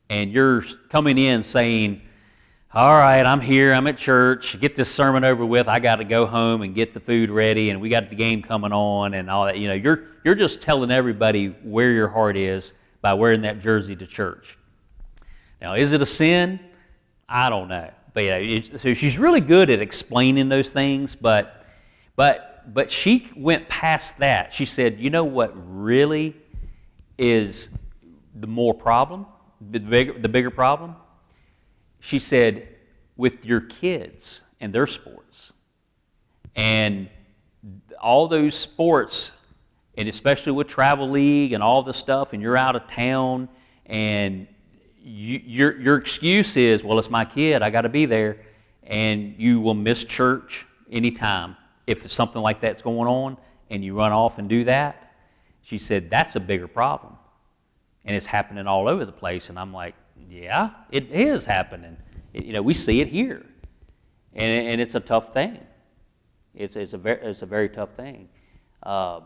and 0.10 0.32
you're 0.32 0.64
coming 0.90 1.18
in 1.18 1.44
saying, 1.44 2.02
all 2.74 2.94
right, 2.94 3.26
I'm 3.26 3.40
here, 3.40 3.74
I'm 3.74 3.88
at 3.88 3.98
church, 3.98 4.60
get 4.60 4.76
this 4.76 4.92
sermon 4.92 5.24
over 5.24 5.46
with, 5.46 5.70
I 5.70 5.80
got 5.80 5.98
to 5.98 6.04
go 6.04 6.26
home 6.26 6.62
and 6.62 6.76
get 6.76 6.94
the 6.94 7.00
food 7.00 7.30
ready, 7.30 7.70
and 7.70 7.80
we 7.80 7.88
got 7.88 8.10
the 8.10 8.18
game 8.18 8.42
coming 8.42 8.74
on, 8.74 9.14
and 9.14 9.30
all 9.30 9.46
that. 9.46 9.58
You 9.58 9.70
know, 9.70 9.74
you're, 9.74 10.08
you're 10.26 10.36
just 10.36 10.62
telling 10.62 10.92
everybody 10.92 11.56
where 11.64 11.92
your 11.92 12.10
heart 12.10 12.36
is 12.36 12.74
by 13.02 13.14
wearing 13.14 13.44
that 13.44 13.62
jersey 13.62 13.96
to 13.96 14.06
church. 14.06 14.58
Now, 15.66 15.74
is 15.74 15.94
it 15.94 16.02
a 16.04 16.06
sin? 16.06 16.60
I 17.28 17.50
don't 17.50 17.68
know. 17.68 17.90
But 18.14 18.20
yeah, 18.24 18.62
so 18.78 18.94
she's 18.94 19.18
really 19.18 19.42
good 19.42 19.72
at 19.72 19.82
explaining 19.82 20.48
those 20.48 20.70
things, 20.70 21.16
but, 21.16 21.66
but, 22.16 22.72
but 22.72 22.92
she 22.92 23.32
went 23.36 23.68
past 23.68 24.20
that. 24.20 24.54
She 24.54 24.68
said, 24.68 25.00
you 25.00 25.10
know 25.10 25.24
what 25.24 25.54
really 25.56 26.36
is 27.18 27.72
the 28.36 28.46
more 28.46 28.76
problem, 28.76 29.26
the 29.72 29.80
bigger, 29.80 30.14
the 30.20 30.30
bigger 30.30 30.52
problem? 30.52 30.96
she 32.00 32.20
said, 32.20 32.68
with 33.18 33.44
your 33.44 33.62
kids 33.62 34.44
and 34.60 34.72
their 34.72 34.86
sports. 34.86 35.52
And 36.56 37.10
all 38.00 38.28
those 38.28 38.54
sports, 38.54 39.32
and 39.98 40.08
especially 40.08 40.52
with 40.52 40.68
Travel 40.68 41.10
League 41.10 41.54
and 41.54 41.64
all 41.64 41.82
the 41.82 41.96
stuff, 41.96 42.34
and 42.34 42.42
you're 42.44 42.56
out 42.56 42.76
of 42.76 42.86
town, 42.86 43.50
and 43.88 44.48
you, 45.06 45.40
your, 45.46 45.80
your 45.80 45.98
excuse 45.98 46.58
is, 46.58 46.84
well, 46.84 46.98
it's 46.98 47.12
my 47.12 47.26
kid, 47.26 47.62
I 47.62 47.70
got 47.70 47.82
to 47.82 47.90
be 47.90 48.08
there, 48.08 48.38
and 48.84 49.36
you 49.38 49.62
will 49.62 49.76
miss 49.76 50.04
church 50.04 50.66
anytime 50.92 51.56
if 51.86 52.12
something 52.12 52.42
like 52.42 52.60
that's 52.60 52.82
going 52.82 53.08
on, 53.08 53.38
and 53.70 53.86
you 53.86 53.96
run 53.96 54.12
off 54.12 54.40
and 54.40 54.50
do 54.50 54.64
that. 54.64 55.14
She 55.62 55.78
said, 55.78 56.10
that's 56.10 56.36
a 56.36 56.40
bigger 56.40 56.68
problem. 56.68 57.14
And 58.04 58.16
it's 58.16 58.26
happening 58.26 58.66
all 58.68 58.88
over 58.88 59.06
the 59.06 59.12
place. 59.12 59.50
And 59.50 59.60
I'm 59.60 59.74
like, 59.74 59.96
yeah, 60.30 60.72
it 60.92 61.12
is 61.12 61.46
happening. 61.46 61.98
It, 62.34 62.46
you 62.46 62.54
know, 62.54 62.62
we 62.62 62.74
see 62.74 63.02
it 63.02 63.08
here, 63.08 63.46
and, 64.34 64.68
and 64.70 64.82
it's 64.82 64.96
a 64.96 65.00
tough 65.00 65.34
thing. 65.34 65.60
It's, 66.56 66.76
it's, 66.76 66.94
a, 66.94 66.98
very, 66.98 67.22
it's 67.22 67.42
a 67.42 67.46
very 67.46 67.70
tough 67.70 67.90
thing 67.96 68.30
because 68.80 69.22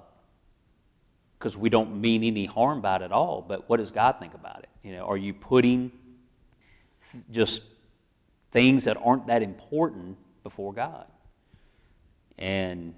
uh, 1.56 1.60
we 1.60 1.70
don't 1.70 2.02
mean 2.02 2.24
any 2.24 2.46
harm 2.46 2.82
by 2.82 2.98
it 2.98 3.02
at 3.02 3.12
all. 3.12 3.46
But 3.48 3.70
what 3.70 3.78
does 3.78 3.92
God 3.92 4.18
think 4.20 4.34
about 4.34 4.60
it? 4.60 4.69
You 4.90 4.96
know, 4.96 5.06
are 5.06 5.18
you 5.18 5.36
putting 5.36 5.92
just 7.30 7.62
things 8.52 8.86
that 8.86 8.98
aren't 8.98 9.28
that 9.28 9.44
important 9.44 10.18
before 10.42 10.74
God? 10.74 11.06
And 12.40 12.96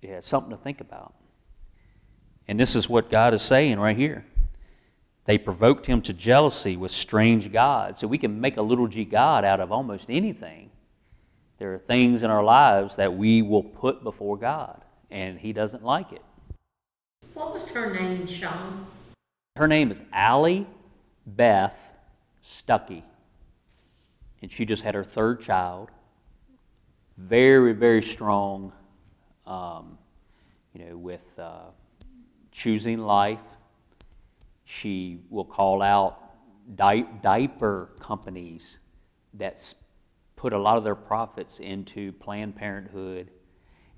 yeah, 0.00 0.18
it's 0.18 0.28
something 0.28 0.56
to 0.56 0.56
think 0.56 0.80
about. 0.80 1.12
And 2.46 2.58
this 2.58 2.76
is 2.76 2.88
what 2.88 3.10
God 3.10 3.34
is 3.34 3.42
saying 3.42 3.80
right 3.80 3.96
here. 3.96 4.24
They 5.24 5.38
provoked 5.38 5.86
him 5.86 6.02
to 6.02 6.12
jealousy 6.12 6.76
with 6.76 6.92
strange 6.92 7.50
gods. 7.50 7.98
So 8.00 8.06
we 8.06 8.16
can 8.16 8.40
make 8.40 8.56
a 8.56 8.62
little 8.62 8.86
g 8.86 9.04
God 9.04 9.44
out 9.44 9.58
of 9.58 9.72
almost 9.72 10.06
anything. 10.08 10.70
There 11.58 11.74
are 11.74 11.78
things 11.78 12.22
in 12.22 12.30
our 12.30 12.44
lives 12.44 12.94
that 12.94 13.12
we 13.12 13.42
will 13.42 13.64
put 13.64 14.04
before 14.04 14.36
God, 14.36 14.84
and 15.10 15.36
he 15.36 15.52
doesn't 15.52 15.82
like 15.82 16.12
it. 16.12 16.22
What 17.34 17.54
was 17.54 17.72
her 17.72 17.92
name, 17.92 18.28
Sean? 18.28 18.86
Her 19.56 19.68
name 19.68 19.90
is 19.90 20.00
Allie 20.12 20.66
Beth 21.26 21.76
Stuckey. 22.44 23.02
And 24.42 24.50
she 24.50 24.64
just 24.64 24.82
had 24.82 24.94
her 24.94 25.04
third 25.04 25.42
child. 25.42 25.90
Very, 27.18 27.72
very 27.72 28.02
strong, 28.02 28.72
um, 29.46 29.98
you 30.72 30.84
know, 30.84 30.96
with 30.96 31.38
uh, 31.38 31.70
choosing 32.52 33.00
life 33.00 33.40
she 34.70 35.18
will 35.30 35.44
call 35.44 35.82
out 35.82 36.30
di- 36.76 37.06
diaper 37.22 37.90
companies 37.98 38.78
that 39.34 39.74
put 40.36 40.52
a 40.52 40.58
lot 40.58 40.76
of 40.78 40.84
their 40.84 40.94
profits 40.94 41.58
into 41.58 42.12
Planned 42.12 42.54
Parenthood. 42.54 43.30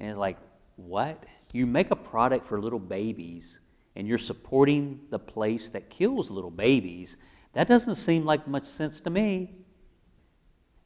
And 0.00 0.08
it's 0.08 0.18
like, 0.18 0.38
what? 0.76 1.22
You 1.52 1.66
make 1.66 1.90
a 1.90 1.96
product 1.96 2.46
for 2.46 2.58
little 2.58 2.78
babies 2.78 3.58
and 3.94 4.08
you're 4.08 4.18
supporting 4.18 5.00
the 5.10 5.18
place 5.18 5.68
that 5.70 5.90
kills 5.90 6.30
little 6.30 6.50
babies. 6.50 7.16
That 7.52 7.68
doesn't 7.68 7.96
seem 7.96 8.24
like 8.24 8.48
much 8.48 8.66
sense 8.66 9.00
to 9.02 9.10
me. 9.10 9.54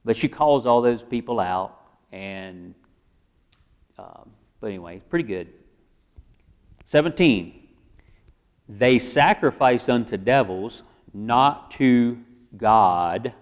But 0.05 0.17
she 0.17 0.29
calls 0.29 0.67
all 0.67 0.83
those 0.83 1.03
people 1.03 1.41
out, 1.41 1.81
and 2.13 2.75
um, 3.99 4.31
but 4.61 4.69
anyway, 4.69 5.03
pretty 5.09 5.25
good. 5.25 5.49
17. 6.85 7.69
They 8.69 8.99
sacrifice 8.99 9.89
unto 9.89 10.17
devils, 10.17 10.83
not 11.13 11.71
to 11.73 12.19
God, 12.57 13.33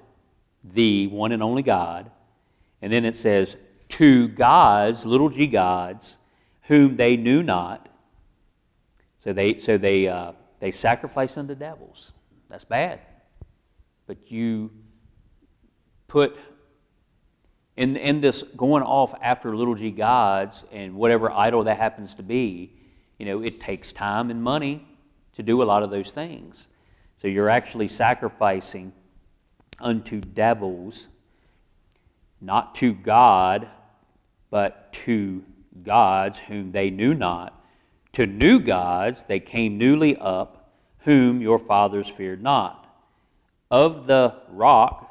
the 0.62 1.06
one 1.08 1.32
and 1.32 1.42
only 1.42 1.62
God. 1.62 2.10
And 2.82 2.92
then 2.92 3.04
it 3.04 3.16
says, 3.16 3.56
to 3.90 4.28
gods, 4.28 5.06
little 5.06 5.28
g 5.28 5.46
gods, 5.46 6.18
whom 6.62 6.96
they 6.96 7.16
knew 7.16 7.42
not. 7.42 7.88
So 9.24 9.32
they, 9.32 9.58
so 9.58 9.78
they, 9.78 10.06
uh, 10.06 10.32
they 10.60 10.70
sacrifice 10.70 11.38
unto 11.38 11.54
devils. 11.54 12.12
That's 12.50 12.64
bad. 12.64 13.00
But 14.06 14.30
you 14.30 14.70
put 16.08 16.36
in, 17.74 17.96
in 17.96 18.20
this 18.20 18.44
going 18.54 18.82
off 18.82 19.14
after 19.22 19.56
little 19.56 19.74
g 19.74 19.90
gods 19.90 20.66
and 20.70 20.94
whatever 20.94 21.30
idol 21.32 21.64
that 21.64 21.78
happens 21.78 22.14
to 22.16 22.22
be, 22.22 22.74
you 23.18 23.24
know, 23.24 23.42
it 23.42 23.62
takes 23.62 23.92
time 23.92 24.30
and 24.30 24.42
money 24.42 24.86
to 25.32 25.42
do 25.42 25.62
a 25.62 25.64
lot 25.64 25.82
of 25.82 25.90
those 25.90 26.10
things. 26.10 26.68
So 27.16 27.26
you're 27.26 27.48
actually 27.48 27.88
sacrificing 27.88 28.92
unto 29.80 30.20
devils, 30.20 31.08
not 32.42 32.74
to 32.76 32.92
God, 32.92 33.68
but 34.50 34.92
to 34.92 35.42
gods 35.82 36.40
whom 36.40 36.72
they 36.72 36.90
knew 36.90 37.14
not. 37.14 37.63
To 38.14 38.26
new 38.26 38.60
gods 38.60 39.24
they 39.24 39.40
came 39.40 39.76
newly 39.76 40.16
up, 40.16 40.72
whom 41.00 41.40
your 41.40 41.58
fathers 41.58 42.08
feared 42.08 42.42
not. 42.42 42.80
Of 43.70 44.06
the 44.06 44.34
rock, 44.48 45.10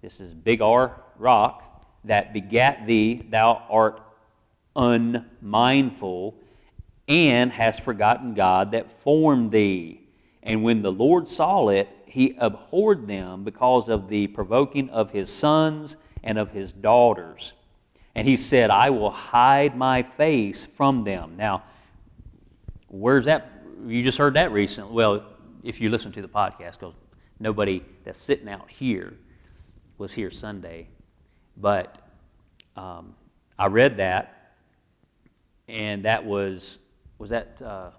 this 0.00 0.20
is 0.20 0.32
big 0.32 0.62
R 0.62 1.02
rock, 1.18 1.62
that 2.04 2.32
begat 2.32 2.86
thee, 2.86 3.26
thou 3.28 3.62
art 3.68 4.00
unmindful 4.76 6.36
and 7.08 7.50
hast 7.50 7.82
forgotten 7.82 8.34
God 8.34 8.70
that 8.70 8.88
formed 8.88 9.50
thee. 9.50 10.00
And 10.42 10.62
when 10.62 10.82
the 10.82 10.92
Lord 10.92 11.28
saw 11.28 11.68
it, 11.68 11.88
he 12.06 12.36
abhorred 12.38 13.08
them 13.08 13.42
because 13.42 13.88
of 13.88 14.08
the 14.08 14.28
provoking 14.28 14.88
of 14.90 15.10
his 15.10 15.30
sons 15.30 15.96
and 16.22 16.38
of 16.38 16.52
his 16.52 16.72
daughters. 16.72 17.52
And 18.14 18.26
he 18.26 18.36
said, 18.36 18.70
I 18.70 18.90
will 18.90 19.10
hide 19.10 19.76
my 19.76 20.02
face 20.02 20.64
from 20.64 21.04
them. 21.04 21.34
Now, 21.36 21.64
where's 22.90 23.24
that? 23.24 23.50
You 23.86 24.02
just 24.02 24.18
heard 24.18 24.34
that 24.34 24.52
recently. 24.52 24.92
Well, 24.92 25.24
if 25.62 25.80
you 25.80 25.88
listen 25.88 26.12
to 26.12 26.22
the 26.22 26.28
podcast, 26.28 26.72
because 26.72 26.94
nobody 27.38 27.82
that's 28.04 28.20
sitting 28.20 28.48
out 28.48 28.70
here 28.70 29.14
was 29.96 30.12
here 30.12 30.30
Sunday. 30.30 30.88
But 31.56 31.96
um, 32.76 33.14
I 33.58 33.66
read 33.66 33.96
that, 33.98 34.54
and 35.68 36.04
that 36.04 36.24
was, 36.24 36.78
was 37.18 37.30
that 37.30 37.60
uh, 37.62 37.90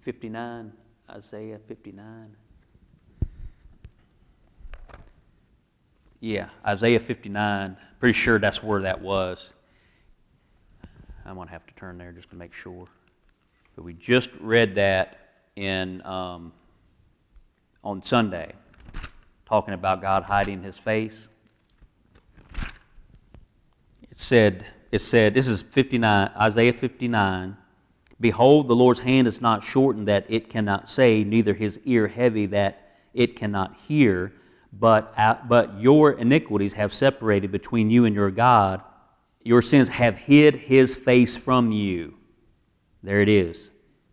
59? 0.00 0.72
Isaiah 1.10 1.58
59? 1.66 2.36
Yeah, 6.20 6.48
Isaiah 6.66 7.00
59. 7.00 7.76
Pretty 7.98 8.12
sure 8.12 8.38
that's 8.38 8.62
where 8.62 8.82
that 8.82 9.00
was. 9.00 9.52
I'm 11.24 11.34
going 11.34 11.48
to 11.48 11.52
have 11.52 11.66
to 11.66 11.74
turn 11.74 11.98
there 11.98 12.12
just 12.12 12.30
to 12.30 12.36
make 12.36 12.52
sure. 12.54 12.86
We 13.80 13.94
just 13.94 14.28
read 14.40 14.74
that 14.74 15.18
in 15.56 16.04
um, 16.06 16.52
on 17.82 18.02
Sunday, 18.02 18.52
talking 19.46 19.72
about 19.72 20.02
God 20.02 20.24
hiding 20.24 20.62
His 20.62 20.76
face. 20.76 21.28
It 24.10 24.18
said, 24.18 24.66
it 24.92 24.98
said, 24.98 25.32
this 25.32 25.48
is 25.48 25.62
59, 25.62 26.30
Isaiah 26.36 26.72
59. 26.74 27.56
Behold, 28.20 28.68
the 28.68 28.76
Lord's 28.76 29.00
hand 29.00 29.26
is 29.26 29.40
not 29.40 29.64
shortened 29.64 30.06
that 30.08 30.26
it 30.28 30.50
cannot 30.50 30.88
say, 30.88 31.24
neither 31.24 31.54
his 31.54 31.80
ear 31.84 32.08
heavy 32.08 32.44
that 32.46 32.98
it 33.14 33.34
cannot 33.34 33.76
hear, 33.88 34.34
but, 34.72 35.14
uh, 35.16 35.36
but 35.48 35.80
your 35.80 36.12
iniquities 36.12 36.74
have 36.74 36.92
separated 36.92 37.50
between 37.50 37.88
you 37.88 38.04
and 38.04 38.14
your 38.14 38.30
God. 38.30 38.82
Your 39.42 39.62
sins 39.62 39.88
have 39.88 40.18
hid 40.18 40.54
his 40.56 40.94
face 40.94 41.34
from 41.34 41.72
you. 41.72 42.18
There 43.02 43.20
it 43.20 43.28
is, 43.28 43.69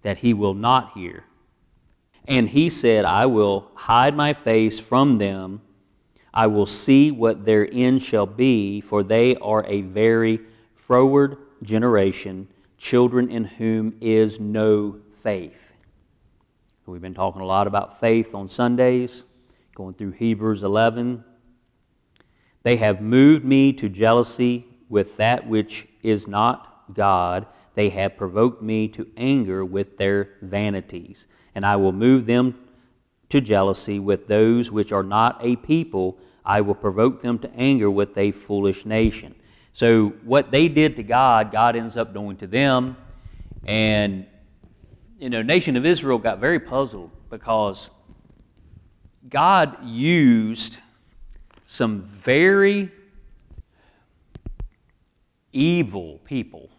that 0.08 0.20
he 0.20 0.34
will 0.34 0.54
not 0.54 0.94
hear. 0.94 1.26
And 2.30 2.48
he 2.48 2.70
said, 2.70 3.04
I 3.04 3.26
will 3.26 3.70
hide 3.76 4.16
my 4.16 4.32
face 4.32 4.80
from 4.80 5.18
them. 5.18 5.60
I 6.34 6.48
will 6.48 6.66
see 6.66 7.12
what 7.12 7.44
their 7.44 7.68
end 7.70 8.02
shall 8.02 8.26
be, 8.26 8.80
for 8.80 9.04
they 9.04 9.36
are 9.36 9.66
a 9.68 9.82
very 9.82 10.40
froward 10.74 11.36
generation 11.62 12.48
children 12.78 13.30
in 13.30 13.44
whom 13.44 13.98
is 14.00 14.40
no 14.40 15.02
faith. 15.12 15.74
We've 16.86 17.02
been 17.02 17.14
talking 17.14 17.42
a 17.42 17.46
lot 17.46 17.68
about 17.68 18.00
faith 18.00 18.34
on 18.34 18.48
Sundays, 18.48 19.26
going 19.76 19.92
through 19.92 20.12
Hebrews 20.12 20.64
11. 20.64 21.22
They 22.64 22.78
have 22.78 23.02
moved 23.02 23.44
me 23.44 23.74
to 23.74 23.90
jealousy 23.90 24.68
with 24.88 25.18
that 25.18 25.50
which 25.50 25.86
is 26.02 26.30
not 26.30 26.94
God. 26.94 27.46
They 27.78 27.90
have 27.90 28.18
provoked 28.18 28.60
me 28.64 28.88
to 28.88 29.06
anger 29.16 29.64
with 29.64 30.00
their 30.00 30.30
vanities. 30.42 31.28
And 31.54 31.64
I 31.64 31.76
will 31.76 31.92
move 31.92 32.26
them 32.26 32.58
to 33.30 33.40
jealousy 33.40 34.00
with 34.00 34.26
those 34.26 34.72
which 34.72 34.92
are 34.92 35.04
not 35.04 35.38
a 35.42 35.58
people. 35.58 36.18
I 36.44 36.62
will 36.62 36.74
provoke 36.74 37.22
them 37.22 37.38
to 37.38 37.52
anger 37.56 37.92
with 37.92 38.18
a 38.18 38.32
foolish 38.32 38.84
nation. 38.84 39.36
So, 39.74 40.14
what 40.24 40.50
they 40.50 40.70
did 40.70 40.96
to 40.96 41.04
God, 41.04 41.52
God 41.52 41.76
ends 41.76 41.96
up 41.96 42.16
doing 42.16 42.36
to 42.38 42.48
them. 42.48 42.98
And, 43.68 44.26
you 45.20 45.30
know, 45.30 45.44
nation 45.44 45.76
of 45.76 45.86
Israel 45.86 46.18
got 46.18 46.40
very 46.40 46.60
puzzled 46.60 47.12
because 47.30 47.92
God 49.30 49.86
used 49.86 50.80
some 51.68 52.02
very 52.02 52.92
evil 55.54 56.22
people. 56.26 56.72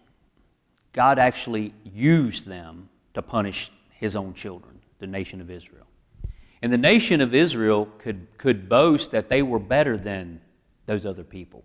God 0.98 1.20
actually 1.20 1.72
used 1.84 2.44
them 2.44 2.88
to 3.14 3.22
punish 3.22 3.70
his 3.88 4.16
own 4.16 4.34
children, 4.34 4.80
the 4.98 5.06
nation 5.06 5.40
of 5.40 5.48
Israel. 5.48 5.86
And 6.60 6.72
the 6.72 6.76
nation 6.76 7.20
of 7.20 7.36
Israel 7.36 7.86
could, 7.98 8.26
could 8.36 8.68
boast 8.68 9.12
that 9.12 9.30
they 9.30 9.40
were 9.40 9.60
better 9.60 9.96
than 9.96 10.40
those 10.86 11.06
other 11.06 11.22
people 11.22 11.62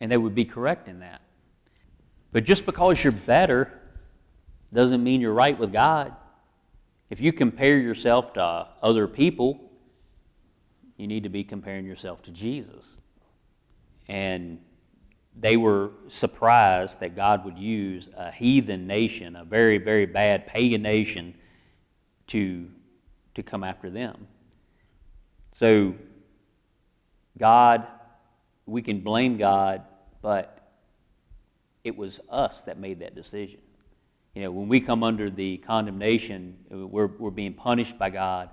and 0.00 0.10
they 0.10 0.16
would 0.16 0.34
be 0.34 0.44
correct 0.44 0.88
in 0.88 0.98
that. 0.98 1.20
But 2.32 2.42
just 2.42 2.66
because 2.66 3.04
you're 3.04 3.12
better 3.12 3.70
doesn't 4.72 5.04
mean 5.04 5.20
you're 5.20 5.32
right 5.32 5.56
with 5.56 5.72
God. 5.72 6.12
If 7.08 7.20
you 7.20 7.32
compare 7.32 7.78
yourself 7.78 8.32
to 8.32 8.66
other 8.82 9.06
people, 9.06 9.60
you 10.96 11.06
need 11.06 11.22
to 11.22 11.28
be 11.28 11.44
comparing 11.44 11.86
yourself 11.86 12.20
to 12.22 12.32
Jesus. 12.32 12.96
And 14.08 14.58
they 15.38 15.56
were 15.56 15.90
surprised 16.08 17.00
that 17.00 17.16
God 17.16 17.44
would 17.44 17.58
use 17.58 18.08
a 18.16 18.30
heathen 18.30 18.86
nation, 18.86 19.36
a 19.36 19.44
very, 19.44 19.78
very 19.78 20.06
bad 20.06 20.46
pagan 20.46 20.82
nation, 20.82 21.34
to, 22.28 22.68
to 23.34 23.42
come 23.42 23.64
after 23.64 23.90
them. 23.90 24.26
So, 25.56 25.94
God, 27.38 27.86
we 28.66 28.82
can 28.82 29.00
blame 29.00 29.36
God 29.36 29.82
but 30.22 30.72
it 31.84 31.96
was 31.96 32.20
us 32.28 32.62
that 32.62 32.78
made 32.78 33.00
that 33.00 33.14
decision. 33.14 33.60
You 34.34 34.42
know, 34.42 34.50
when 34.52 34.68
we 34.68 34.80
come 34.80 35.02
under 35.02 35.30
the 35.30 35.56
condemnation, 35.58 36.56
we're, 36.70 37.06
we're 37.06 37.30
being 37.30 37.54
punished 37.54 37.98
by 37.98 38.10
God, 38.10 38.50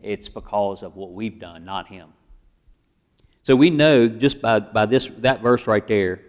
it's 0.00 0.28
because 0.28 0.82
of 0.82 0.94
what 0.94 1.12
we've 1.12 1.38
done, 1.38 1.64
not 1.64 1.88
Him. 1.88 2.10
So 3.46 3.54
we 3.54 3.70
know 3.70 4.08
just 4.08 4.42
by, 4.42 4.58
by 4.58 4.86
this, 4.86 5.08
that 5.18 5.40
verse 5.40 5.68
right 5.68 5.86
there, 5.86 6.20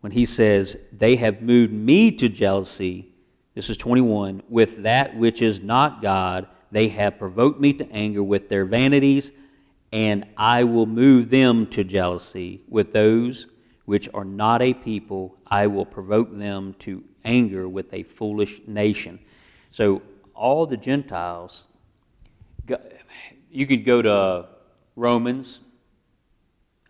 when 0.00 0.10
he 0.10 0.24
says, 0.24 0.76
They 0.90 1.14
have 1.14 1.42
moved 1.42 1.72
me 1.72 2.10
to 2.10 2.28
jealousy, 2.28 3.14
this 3.54 3.70
is 3.70 3.76
21, 3.76 4.42
with 4.48 4.82
that 4.82 5.16
which 5.16 5.40
is 5.40 5.60
not 5.60 6.02
God, 6.02 6.48
they 6.72 6.88
have 6.88 7.20
provoked 7.20 7.60
me 7.60 7.72
to 7.74 7.88
anger 7.92 8.22
with 8.22 8.48
their 8.48 8.64
vanities 8.64 9.30
and 9.92 10.26
I 10.36 10.64
will 10.64 10.86
move 10.86 11.30
them 11.30 11.68
to 11.68 11.84
jealousy. 11.84 12.62
With 12.68 12.92
those 12.92 13.46
which 13.84 14.08
are 14.12 14.24
not 14.24 14.62
a 14.62 14.74
people, 14.74 15.36
I 15.46 15.68
will 15.68 15.86
provoke 15.86 16.36
them 16.36 16.74
to 16.80 17.04
anger 17.24 17.68
with 17.68 17.94
a 17.94 18.02
foolish 18.02 18.60
nation. 18.66 19.20
So, 19.70 20.02
all 20.34 20.66
the 20.66 20.76
Gentiles, 20.76 21.66
you 23.52 23.66
could 23.68 23.84
go 23.84 24.02
to 24.02 24.48
Romans 24.96 25.60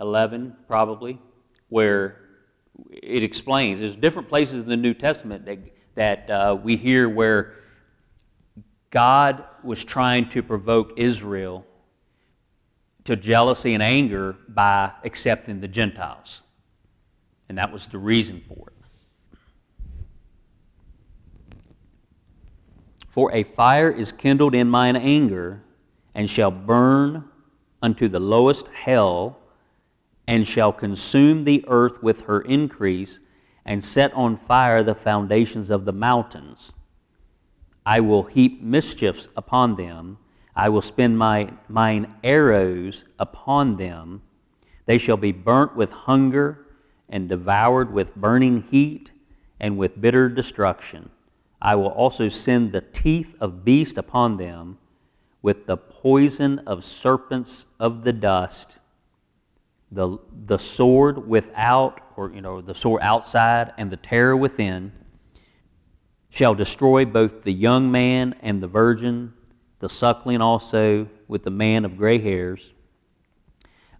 11, 0.00 0.56
probably, 0.66 1.18
where 1.68 2.20
it 2.90 3.22
explains. 3.22 3.80
There's 3.80 3.96
different 3.96 4.28
places 4.28 4.62
in 4.62 4.68
the 4.68 4.76
New 4.76 4.94
Testament 4.94 5.46
that, 5.46 5.58
that 5.94 6.30
uh, 6.30 6.58
we 6.62 6.76
hear 6.76 7.08
where 7.08 7.54
God 8.90 9.44
was 9.62 9.84
trying 9.84 10.28
to 10.30 10.42
provoke 10.42 10.92
Israel 10.96 11.64
to 13.04 13.16
jealousy 13.16 13.72
and 13.74 13.82
anger 13.82 14.36
by 14.48 14.92
accepting 15.04 15.60
the 15.60 15.68
Gentiles. 15.68 16.42
And 17.48 17.56
that 17.58 17.72
was 17.72 17.86
the 17.86 17.98
reason 17.98 18.42
for 18.46 18.68
it. 18.68 18.76
For 23.16 23.32
a 23.32 23.44
fire 23.44 23.90
is 23.90 24.12
kindled 24.12 24.54
in 24.54 24.68
mine 24.68 24.94
anger, 24.94 25.62
and 26.14 26.28
shall 26.28 26.50
burn 26.50 27.24
unto 27.80 28.08
the 28.08 28.20
lowest 28.20 28.68
hell, 28.68 29.38
and 30.26 30.46
shall 30.46 30.72
consume 30.72 31.44
the 31.44 31.64
earth 31.68 32.02
with 32.02 32.22
her 32.22 32.40
increase, 32.40 33.20
and 33.64 33.84
set 33.84 34.12
on 34.14 34.36
fire 34.36 34.82
the 34.82 34.94
foundations 34.94 35.70
of 35.70 35.84
the 35.84 35.92
mountains. 35.92 36.72
I 37.84 38.00
will 38.00 38.24
heap 38.24 38.62
mischiefs 38.62 39.28
upon 39.36 39.76
them 39.76 40.18
I 40.56 40.70
will 40.70 40.82
spend 40.82 41.18
my, 41.18 41.52
mine 41.68 42.14
arrows 42.24 43.04
upon 43.18 43.76
them. 43.76 44.22
They 44.86 44.96
shall 44.96 45.18
be 45.18 45.32
burnt 45.32 45.76
with 45.76 45.92
hunger 45.92 46.66
and 47.10 47.28
devoured 47.28 47.92
with 47.92 48.16
burning 48.16 48.62
heat 48.62 49.12
and 49.60 49.76
with 49.76 50.00
bitter 50.00 50.30
destruction. 50.30 51.10
I 51.60 51.74
will 51.74 51.88
also 51.88 52.28
send 52.28 52.72
the 52.72 52.80
teeth 52.80 53.34
of 53.38 53.64
beast 53.64 53.98
upon 53.98 54.38
them 54.38 54.78
with 55.42 55.66
the 55.66 55.76
poison 55.76 56.60
of 56.60 56.84
serpents 56.84 57.66
of 57.78 58.04
the 58.04 58.12
dust, 58.12 58.78
the, 59.96 60.18
the 60.44 60.58
sword 60.58 61.26
without, 61.26 62.00
or 62.16 62.30
you 62.30 62.40
know, 62.40 62.60
the 62.60 62.74
sword 62.74 63.02
outside 63.02 63.72
and 63.78 63.90
the 63.90 63.96
terror 63.96 64.36
within, 64.36 64.92
shall 66.30 66.54
destroy 66.54 67.04
both 67.04 67.42
the 67.42 67.52
young 67.52 67.90
man 67.90 68.34
and 68.40 68.62
the 68.62 68.66
virgin 68.66 69.32
the 69.78 69.88
suckling 69.88 70.40
also 70.40 71.08
with 71.28 71.42
the 71.42 71.50
man 71.50 71.84
of 71.84 71.96
gray 71.96 72.18
hairs. 72.18 72.72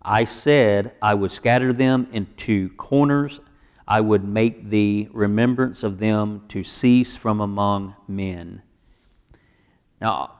I 0.01 0.25
said, 0.25 0.95
I 1.03 1.15
would 1.15 1.31
scatter 1.31 1.73
them 1.73 2.09
into 2.13 2.71
corners. 2.77 3.41
I 3.87 4.01
would 4.01 4.25
make 4.25 4.71
the 4.71 5.09
remembrance 5.13 5.83
of 5.83 5.99
them 5.99 6.45
to 6.49 6.63
cease 6.63 7.17
from 7.17 7.41
among 7.41 7.95
men. 8.09 8.63
Now, 10.01 10.33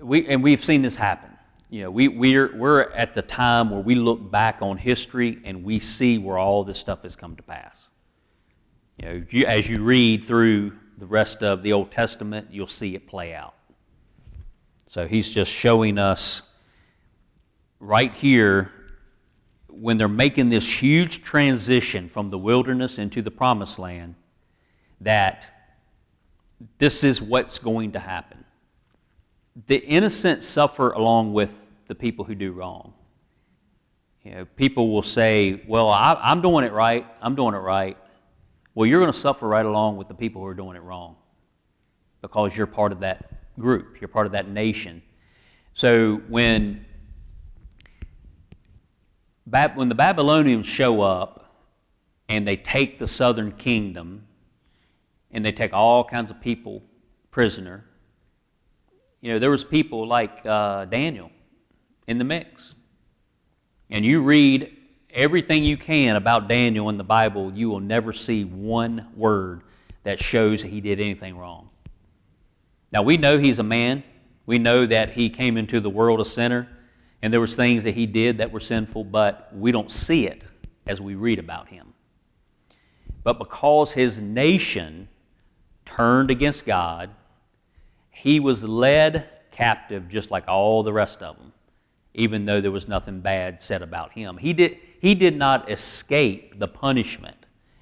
we, 0.00 0.26
and 0.26 0.42
we've 0.42 0.64
seen 0.64 0.82
this 0.82 0.96
happen. 0.96 1.33
You 1.74 1.82
know, 1.82 1.90
we, 1.90 2.06
we're, 2.06 2.56
we're 2.56 2.82
at 2.92 3.14
the 3.14 3.22
time 3.22 3.68
where 3.68 3.80
we 3.80 3.96
look 3.96 4.30
back 4.30 4.58
on 4.62 4.76
history 4.76 5.40
and 5.44 5.64
we 5.64 5.80
see 5.80 6.18
where 6.18 6.38
all 6.38 6.62
this 6.62 6.78
stuff 6.78 7.02
has 7.02 7.16
come 7.16 7.34
to 7.34 7.42
pass. 7.42 7.88
You 8.96 9.08
know, 9.08 9.24
you, 9.28 9.44
as 9.46 9.68
you 9.68 9.82
read 9.82 10.24
through 10.24 10.78
the 10.98 11.06
rest 11.06 11.42
of 11.42 11.64
the 11.64 11.72
Old 11.72 11.90
Testament, 11.90 12.46
you'll 12.52 12.68
see 12.68 12.94
it 12.94 13.08
play 13.08 13.34
out. 13.34 13.54
So 14.86 15.08
he's 15.08 15.28
just 15.28 15.50
showing 15.50 15.98
us 15.98 16.42
right 17.80 18.14
here 18.14 18.70
when 19.68 19.98
they're 19.98 20.06
making 20.06 20.50
this 20.50 20.80
huge 20.80 21.24
transition 21.24 22.08
from 22.08 22.30
the 22.30 22.38
wilderness 22.38 23.00
into 23.00 23.20
the 23.20 23.32
promised 23.32 23.80
land 23.80 24.14
that 25.00 25.44
this 26.78 27.02
is 27.02 27.20
what's 27.20 27.58
going 27.58 27.90
to 27.90 27.98
happen. 27.98 28.44
The 29.66 29.78
innocent 29.84 30.44
suffer 30.44 30.92
along 30.92 31.32
with 31.32 31.62
the 31.86 31.94
people 31.94 32.24
who 32.24 32.34
do 32.34 32.52
wrong. 32.52 32.94
You 34.22 34.30
know, 34.32 34.44
people 34.56 34.90
will 34.90 35.02
say, 35.02 35.62
Well, 35.66 35.88
I, 35.88 36.32
am 36.32 36.40
doing 36.40 36.64
it 36.64 36.72
right, 36.72 37.06
I'm 37.20 37.34
doing 37.34 37.54
it 37.54 37.58
right. 37.58 37.96
Well, 38.74 38.86
you're 38.86 39.00
going 39.00 39.12
to 39.12 39.18
suffer 39.18 39.46
right 39.46 39.64
along 39.64 39.96
with 39.98 40.08
the 40.08 40.14
people 40.14 40.40
who 40.40 40.48
are 40.48 40.54
doing 40.54 40.76
it 40.76 40.82
wrong 40.82 41.16
because 42.22 42.56
you're 42.56 42.66
part 42.66 42.90
of 42.90 43.00
that 43.00 43.30
group, 43.58 44.00
you're 44.00 44.08
part 44.08 44.26
of 44.26 44.32
that 44.32 44.48
nation. 44.48 45.02
So 45.74 46.16
when 46.28 46.86
when 49.74 49.88
the 49.88 49.94
Babylonians 49.94 50.66
show 50.66 51.02
up 51.02 51.54
and 52.28 52.48
they 52.48 52.56
take 52.56 52.98
the 52.98 53.06
southern 53.06 53.52
kingdom 53.52 54.26
and 55.30 55.44
they 55.44 55.52
take 55.52 55.72
all 55.72 56.02
kinds 56.02 56.30
of 56.30 56.40
people 56.40 56.82
prisoner, 57.30 57.84
you 59.20 59.32
know, 59.32 59.38
there 59.38 59.50
was 59.50 59.62
people 59.62 60.06
like 60.06 60.44
uh, 60.46 60.86
Daniel 60.86 61.30
in 62.06 62.18
the 62.18 62.24
mix. 62.24 62.74
And 63.90 64.04
you 64.04 64.22
read 64.22 64.76
everything 65.14 65.64
you 65.64 65.76
can 65.76 66.16
about 66.16 66.48
Daniel 66.48 66.88
in 66.88 66.98
the 66.98 67.04
Bible, 67.04 67.52
you 67.52 67.70
will 67.70 67.80
never 67.80 68.12
see 68.12 68.44
one 68.44 69.06
word 69.14 69.62
that 70.02 70.20
shows 70.20 70.62
that 70.62 70.68
he 70.68 70.80
did 70.80 71.00
anything 71.00 71.38
wrong. 71.38 71.70
Now, 72.92 73.02
we 73.02 73.16
know 73.16 73.38
he's 73.38 73.58
a 73.58 73.64
man. 73.64 74.02
We 74.46 74.58
know 74.58 74.84
that 74.86 75.12
he 75.12 75.30
came 75.30 75.56
into 75.56 75.80
the 75.80 75.88
world 75.88 76.20
a 76.20 76.24
sinner, 76.24 76.68
and 77.22 77.32
there 77.32 77.40
was 77.40 77.56
things 77.56 77.84
that 77.84 77.94
he 77.94 78.06
did 78.06 78.38
that 78.38 78.52
were 78.52 78.60
sinful, 78.60 79.04
but 79.04 79.50
we 79.54 79.72
don't 79.72 79.90
see 79.90 80.26
it 80.26 80.42
as 80.86 81.00
we 81.00 81.14
read 81.14 81.38
about 81.38 81.68
him. 81.68 81.94
But 83.22 83.38
because 83.38 83.92
his 83.92 84.18
nation 84.18 85.08
turned 85.86 86.30
against 86.30 86.66
God, 86.66 87.10
he 88.10 88.38
was 88.38 88.62
led 88.62 89.28
captive 89.50 90.08
just 90.08 90.30
like 90.30 90.46
all 90.46 90.82
the 90.82 90.92
rest 90.92 91.22
of 91.22 91.38
them 91.38 91.52
even 92.14 92.46
though 92.46 92.60
there 92.60 92.70
was 92.70 92.86
nothing 92.86 93.20
bad 93.20 93.60
said 93.60 93.82
about 93.82 94.12
him. 94.12 94.36
He 94.36 94.52
did, 94.52 94.78
he 95.00 95.14
did 95.14 95.36
not 95.36 95.70
escape 95.70 96.58
the 96.58 96.68
punishment, 96.68 97.36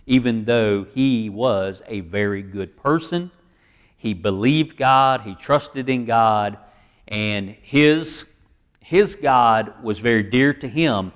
even 0.07 0.47
though 0.47 0.87
he 0.95 1.28
was 1.28 1.83
a 1.87 2.01
very 2.01 2.43
good 2.43 2.76
person. 2.76 3.30
He 3.97 4.14
believed 4.14 4.76
God, 4.76 5.20
he 5.20 5.35
trusted 5.35 5.89
in 5.89 6.07
God, 6.07 6.57
and 7.07 7.51
his, 7.62 8.24
his 8.80 9.14
God 9.14 9.74
was 9.83 9.99
very 9.99 10.22
dear 10.22 10.55
to 10.55 10.68
him, 10.68 11.12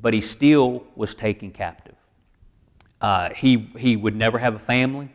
but 0.00 0.12
he 0.12 0.20
still 0.20 0.84
was 0.96 1.14
taken 1.14 1.52
captive. 1.52 1.94
Uh, 3.00 3.30
he, 3.34 3.70
he 3.78 3.96
would 3.96 4.16
never 4.16 4.38
have 4.38 4.54
a 4.54 4.58
family. 4.58 5.08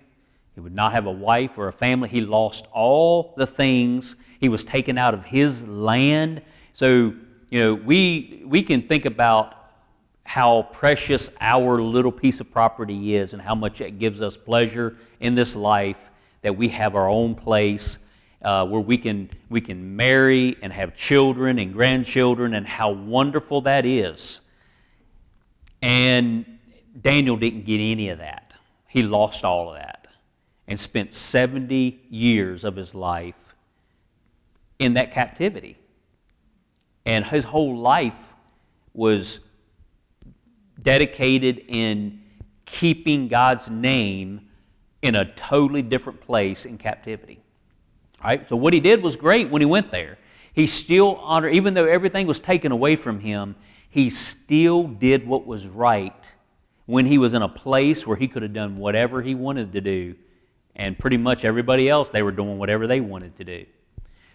He 0.55 0.61
would 0.61 0.75
not 0.75 0.93
have 0.93 1.05
a 1.05 1.11
wife 1.11 1.57
or 1.57 1.67
a 1.67 1.73
family. 1.73 2.09
He 2.09 2.21
lost 2.21 2.65
all 2.71 3.33
the 3.37 3.47
things. 3.47 4.15
He 4.39 4.49
was 4.49 4.63
taken 4.63 4.97
out 4.97 5.13
of 5.13 5.25
his 5.25 5.65
land 5.67 6.41
so, 6.79 7.13
you 7.49 7.59
know, 7.59 7.73
we, 7.73 8.41
we 8.45 8.63
can 8.63 8.83
think 8.83 9.03
about 9.03 9.53
how 10.23 10.61
precious 10.71 11.29
our 11.41 11.81
little 11.81 12.09
piece 12.09 12.39
of 12.39 12.49
property 12.49 13.17
is 13.17 13.33
and 13.33 13.41
how 13.41 13.53
much 13.53 13.81
it 13.81 13.99
gives 13.99 14.21
us 14.21 14.37
pleasure 14.37 14.95
in 15.19 15.35
this 15.35 15.57
life 15.57 16.09
that 16.41 16.55
we 16.55 16.69
have 16.69 16.95
our 16.95 17.09
own 17.09 17.35
place 17.35 17.97
uh, 18.43 18.65
where 18.65 18.79
we 18.79 18.97
can, 18.97 19.29
we 19.49 19.59
can 19.59 19.97
marry 19.97 20.55
and 20.61 20.71
have 20.71 20.95
children 20.95 21.59
and 21.59 21.73
grandchildren 21.73 22.53
and 22.53 22.65
how 22.65 22.91
wonderful 22.91 23.59
that 23.59 23.85
is. 23.85 24.39
And 25.81 26.45
Daniel 27.01 27.35
didn't 27.35 27.65
get 27.65 27.81
any 27.81 28.07
of 28.07 28.19
that. 28.19 28.53
He 28.87 29.03
lost 29.03 29.43
all 29.43 29.73
of 29.73 29.75
that 29.75 30.07
and 30.65 30.79
spent 30.79 31.13
70 31.13 31.99
years 32.09 32.63
of 32.63 32.77
his 32.77 32.95
life 32.95 33.53
in 34.79 34.93
that 34.93 35.11
captivity. 35.11 35.75
And 37.09 37.25
his 37.25 37.43
whole 37.43 37.75
life 37.75 38.35
was 38.93 39.39
dedicated 40.79 41.63
in 41.67 42.21
keeping 42.67 43.27
God's 43.27 43.67
name 43.67 44.41
in 45.01 45.15
a 45.15 45.25
totally 45.33 45.81
different 45.81 46.21
place 46.21 46.65
in 46.65 46.77
captivity. 46.77 47.39
Right? 48.23 48.47
So 48.47 48.55
what 48.55 48.75
he 48.75 48.79
did 48.79 49.01
was 49.01 49.15
great 49.15 49.49
when 49.49 49.59
he 49.59 49.65
went 49.65 49.89
there. 49.89 50.19
He 50.53 50.67
still 50.67 51.15
honored, 51.15 51.55
even 51.55 51.73
though 51.73 51.87
everything 51.87 52.27
was 52.27 52.39
taken 52.39 52.71
away 52.71 52.95
from 52.95 53.19
him, 53.21 53.55
he 53.89 54.11
still 54.11 54.83
did 54.83 55.25
what 55.25 55.47
was 55.47 55.65
right 55.65 56.31
when 56.85 57.07
he 57.07 57.17
was 57.17 57.33
in 57.33 57.41
a 57.41 57.49
place 57.49 58.05
where 58.05 58.17
he 58.17 58.27
could 58.27 58.43
have 58.43 58.53
done 58.53 58.77
whatever 58.77 59.23
he 59.23 59.33
wanted 59.33 59.73
to 59.73 59.81
do. 59.81 60.13
And 60.75 60.95
pretty 60.95 61.17
much 61.17 61.43
everybody 61.43 61.89
else, 61.89 62.11
they 62.11 62.21
were 62.21 62.31
doing 62.31 62.59
whatever 62.59 62.85
they 62.85 63.01
wanted 63.01 63.35
to 63.37 63.43
do. 63.43 63.65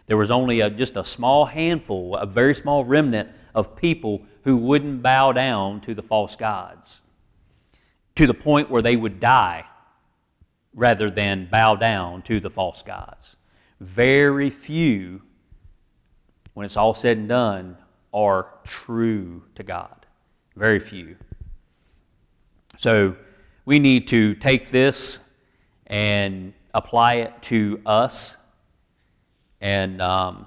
There 0.06 0.16
was 0.16 0.30
only 0.30 0.60
a, 0.60 0.70
just 0.70 0.96
a 0.96 1.04
small 1.04 1.46
handful, 1.46 2.16
a 2.16 2.26
very 2.26 2.54
small 2.54 2.84
remnant 2.84 3.30
of 3.54 3.76
people 3.76 4.22
who 4.42 4.56
wouldn't 4.56 5.02
bow 5.02 5.32
down 5.32 5.80
to 5.82 5.94
the 5.94 6.02
false 6.02 6.36
gods 6.36 7.00
to 8.16 8.26
the 8.26 8.34
point 8.34 8.70
where 8.70 8.82
they 8.82 8.96
would 8.96 9.20
die 9.20 9.64
rather 10.74 11.10
than 11.10 11.48
bow 11.50 11.74
down 11.74 12.22
to 12.22 12.40
the 12.40 12.50
false 12.50 12.82
gods. 12.82 13.36
Very 13.80 14.50
few, 14.50 15.22
when 16.54 16.66
it's 16.66 16.76
all 16.76 16.94
said 16.94 17.16
and 17.16 17.28
done, 17.28 17.76
are 18.12 18.48
true 18.64 19.42
to 19.54 19.62
God. 19.62 20.06
Very 20.56 20.78
few. 20.78 21.16
So 22.78 23.16
we 23.64 23.78
need 23.78 24.06
to 24.08 24.34
take 24.34 24.70
this 24.70 25.20
and 25.86 26.52
apply 26.72 27.14
it 27.14 27.42
to 27.42 27.80
us 27.84 28.36
and 29.64 30.02
um, 30.02 30.46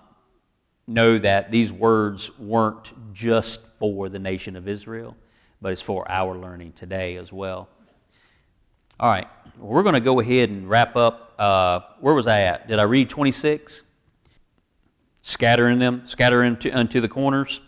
know 0.85 1.17
that 1.17 1.49
these 1.49 1.73
words 1.73 2.29
weren't 2.37 2.93
just 3.15 3.61
for 3.79 4.09
the 4.09 4.19
nation 4.19 4.55
of 4.55 4.67
Israel, 4.67 5.17
but 5.59 5.71
it's 5.71 5.81
for 5.81 6.09
our 6.09 6.37
learning 6.37 6.71
today 6.73 7.17
as 7.17 7.33
well. 7.33 7.67
All 8.99 9.09
right, 9.09 9.27
we're 9.57 9.81
going 9.81 9.95
to 9.95 9.99
go 9.99 10.19
ahead 10.19 10.51
and 10.51 10.69
wrap 10.69 10.95
up. 10.95 11.33
Uh, 11.39 11.79
where 11.99 12.13
was 12.13 12.27
I 12.27 12.41
at? 12.41 12.67
Did 12.67 12.77
I 12.77 12.83
read 12.83 13.09
26? 13.09 13.81
Scattering 15.23 15.79
them, 15.79 16.03
scattering 16.05 16.53
into, 16.53 16.79
into 16.79 17.01
the 17.01 17.09
corners. 17.09 17.59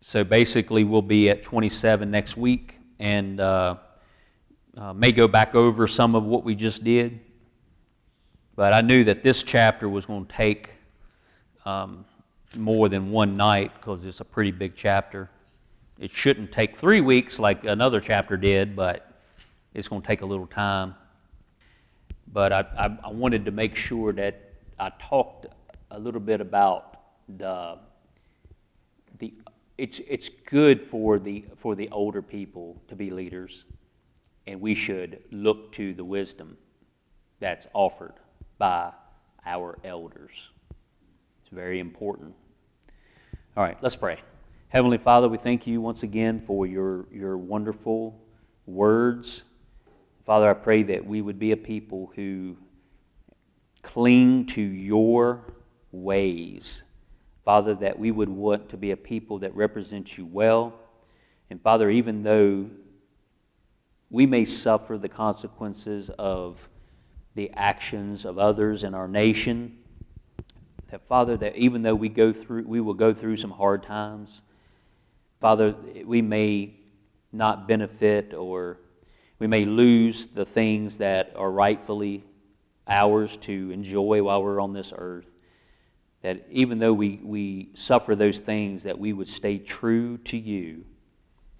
So 0.00 0.22
basically, 0.22 0.84
we'll 0.84 1.02
be 1.02 1.28
at 1.28 1.42
27 1.42 2.08
next 2.08 2.36
week 2.36 2.78
and 3.00 3.40
uh, 3.40 3.78
uh, 4.76 4.92
may 4.92 5.10
go 5.10 5.26
back 5.26 5.56
over 5.56 5.88
some 5.88 6.14
of 6.14 6.22
what 6.22 6.44
we 6.44 6.54
just 6.54 6.84
did. 6.84 7.18
But 8.56 8.72
I 8.72 8.80
knew 8.80 9.04
that 9.04 9.22
this 9.22 9.42
chapter 9.42 9.86
was 9.86 10.06
going 10.06 10.24
to 10.24 10.32
take 10.32 10.70
um, 11.66 12.06
more 12.56 12.88
than 12.88 13.10
one 13.10 13.36
night 13.36 13.72
because 13.74 14.02
it's 14.06 14.20
a 14.20 14.24
pretty 14.24 14.50
big 14.50 14.72
chapter. 14.74 15.28
It 15.98 16.10
shouldn't 16.10 16.52
take 16.52 16.74
three 16.74 17.02
weeks 17.02 17.38
like 17.38 17.64
another 17.64 18.00
chapter 18.00 18.38
did, 18.38 18.74
but 18.74 19.12
it's 19.74 19.88
going 19.88 20.00
to 20.00 20.08
take 20.08 20.22
a 20.22 20.26
little 20.26 20.46
time. 20.46 20.94
But 22.32 22.52
I, 22.52 22.64
I, 22.78 22.98
I 23.04 23.10
wanted 23.10 23.44
to 23.44 23.50
make 23.50 23.76
sure 23.76 24.12
that 24.14 24.54
I 24.78 24.90
talked 24.98 25.46
a 25.90 25.98
little 25.98 26.20
bit 26.20 26.40
about 26.40 26.98
the, 27.28 27.78
the 29.18 29.34
it's, 29.76 30.00
it's 30.08 30.30
good 30.46 30.82
for 30.82 31.18
the, 31.18 31.44
for 31.56 31.74
the 31.74 31.90
older 31.90 32.22
people 32.22 32.80
to 32.88 32.96
be 32.96 33.10
leaders, 33.10 33.64
and 34.46 34.62
we 34.62 34.74
should 34.74 35.22
look 35.30 35.72
to 35.72 35.92
the 35.92 36.04
wisdom 36.04 36.56
that's 37.38 37.66
offered 37.74 38.14
by 38.58 38.92
our 39.44 39.78
elders. 39.84 40.32
It's 41.42 41.50
very 41.52 41.78
important. 41.78 42.34
All 43.56 43.62
right, 43.62 43.76
let's 43.80 43.96
pray. 43.96 44.18
Heavenly 44.68 44.98
Father, 44.98 45.28
we 45.28 45.38
thank 45.38 45.66
you 45.66 45.80
once 45.80 46.02
again 46.02 46.40
for 46.40 46.66
your, 46.66 47.06
your 47.12 47.38
wonderful 47.38 48.20
words. 48.66 49.44
Father, 50.24 50.50
I 50.50 50.54
pray 50.54 50.82
that 50.82 51.06
we 51.06 51.22
would 51.22 51.38
be 51.38 51.52
a 51.52 51.56
people 51.56 52.12
who 52.16 52.56
cling 53.82 54.46
to 54.46 54.60
your 54.60 55.40
ways. 55.92 56.82
Father, 57.44 57.74
that 57.76 57.98
we 57.98 58.10
would 58.10 58.28
want 58.28 58.68
to 58.70 58.76
be 58.76 58.90
a 58.90 58.96
people 58.96 59.38
that 59.38 59.54
represents 59.54 60.18
you 60.18 60.26
well. 60.26 60.74
And 61.48 61.62
Father, 61.62 61.88
even 61.88 62.24
though 62.24 62.68
we 64.10 64.26
may 64.26 64.44
suffer 64.44 64.98
the 64.98 65.08
consequences 65.08 66.10
of 66.18 66.68
the 67.36 67.50
actions 67.54 68.24
of 68.24 68.38
others 68.38 68.82
in 68.82 68.94
our 68.94 69.06
nation. 69.06 69.78
that 70.90 71.06
Father, 71.06 71.36
that 71.36 71.54
even 71.54 71.82
though 71.82 71.94
we 71.94 72.08
go 72.08 72.32
through, 72.32 72.64
we 72.66 72.80
will 72.80 72.94
go 72.94 73.12
through 73.12 73.36
some 73.36 73.50
hard 73.50 73.82
times, 73.82 74.42
Father, 75.38 75.74
we 76.04 76.22
may 76.22 76.74
not 77.32 77.68
benefit 77.68 78.32
or 78.32 78.78
we 79.38 79.46
may 79.46 79.66
lose 79.66 80.26
the 80.28 80.46
things 80.46 80.98
that 80.98 81.32
are 81.36 81.50
rightfully 81.50 82.24
ours 82.88 83.36
to 83.36 83.70
enjoy 83.70 84.22
while 84.22 84.42
we're 84.42 84.60
on 84.60 84.72
this 84.72 84.92
earth. 84.96 85.26
That 86.22 86.46
even 86.50 86.78
though 86.78 86.94
we, 86.94 87.20
we 87.22 87.68
suffer 87.74 88.16
those 88.16 88.38
things, 88.38 88.84
that 88.84 88.98
we 88.98 89.12
would 89.12 89.28
stay 89.28 89.58
true 89.58 90.16
to 90.18 90.38
you 90.38 90.86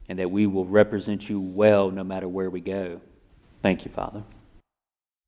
and 0.09 0.19
that 0.21 0.31
we 0.31 0.47
will 0.47 0.65
represent 0.65 1.29
you 1.29 1.39
well 1.39 1.91
no 1.91 2.03
matter 2.03 2.29
where 2.29 2.49
we 2.49 2.61
go. 2.61 3.03
Thank 3.61 3.85
you, 3.85 3.91
Father. 3.91 4.23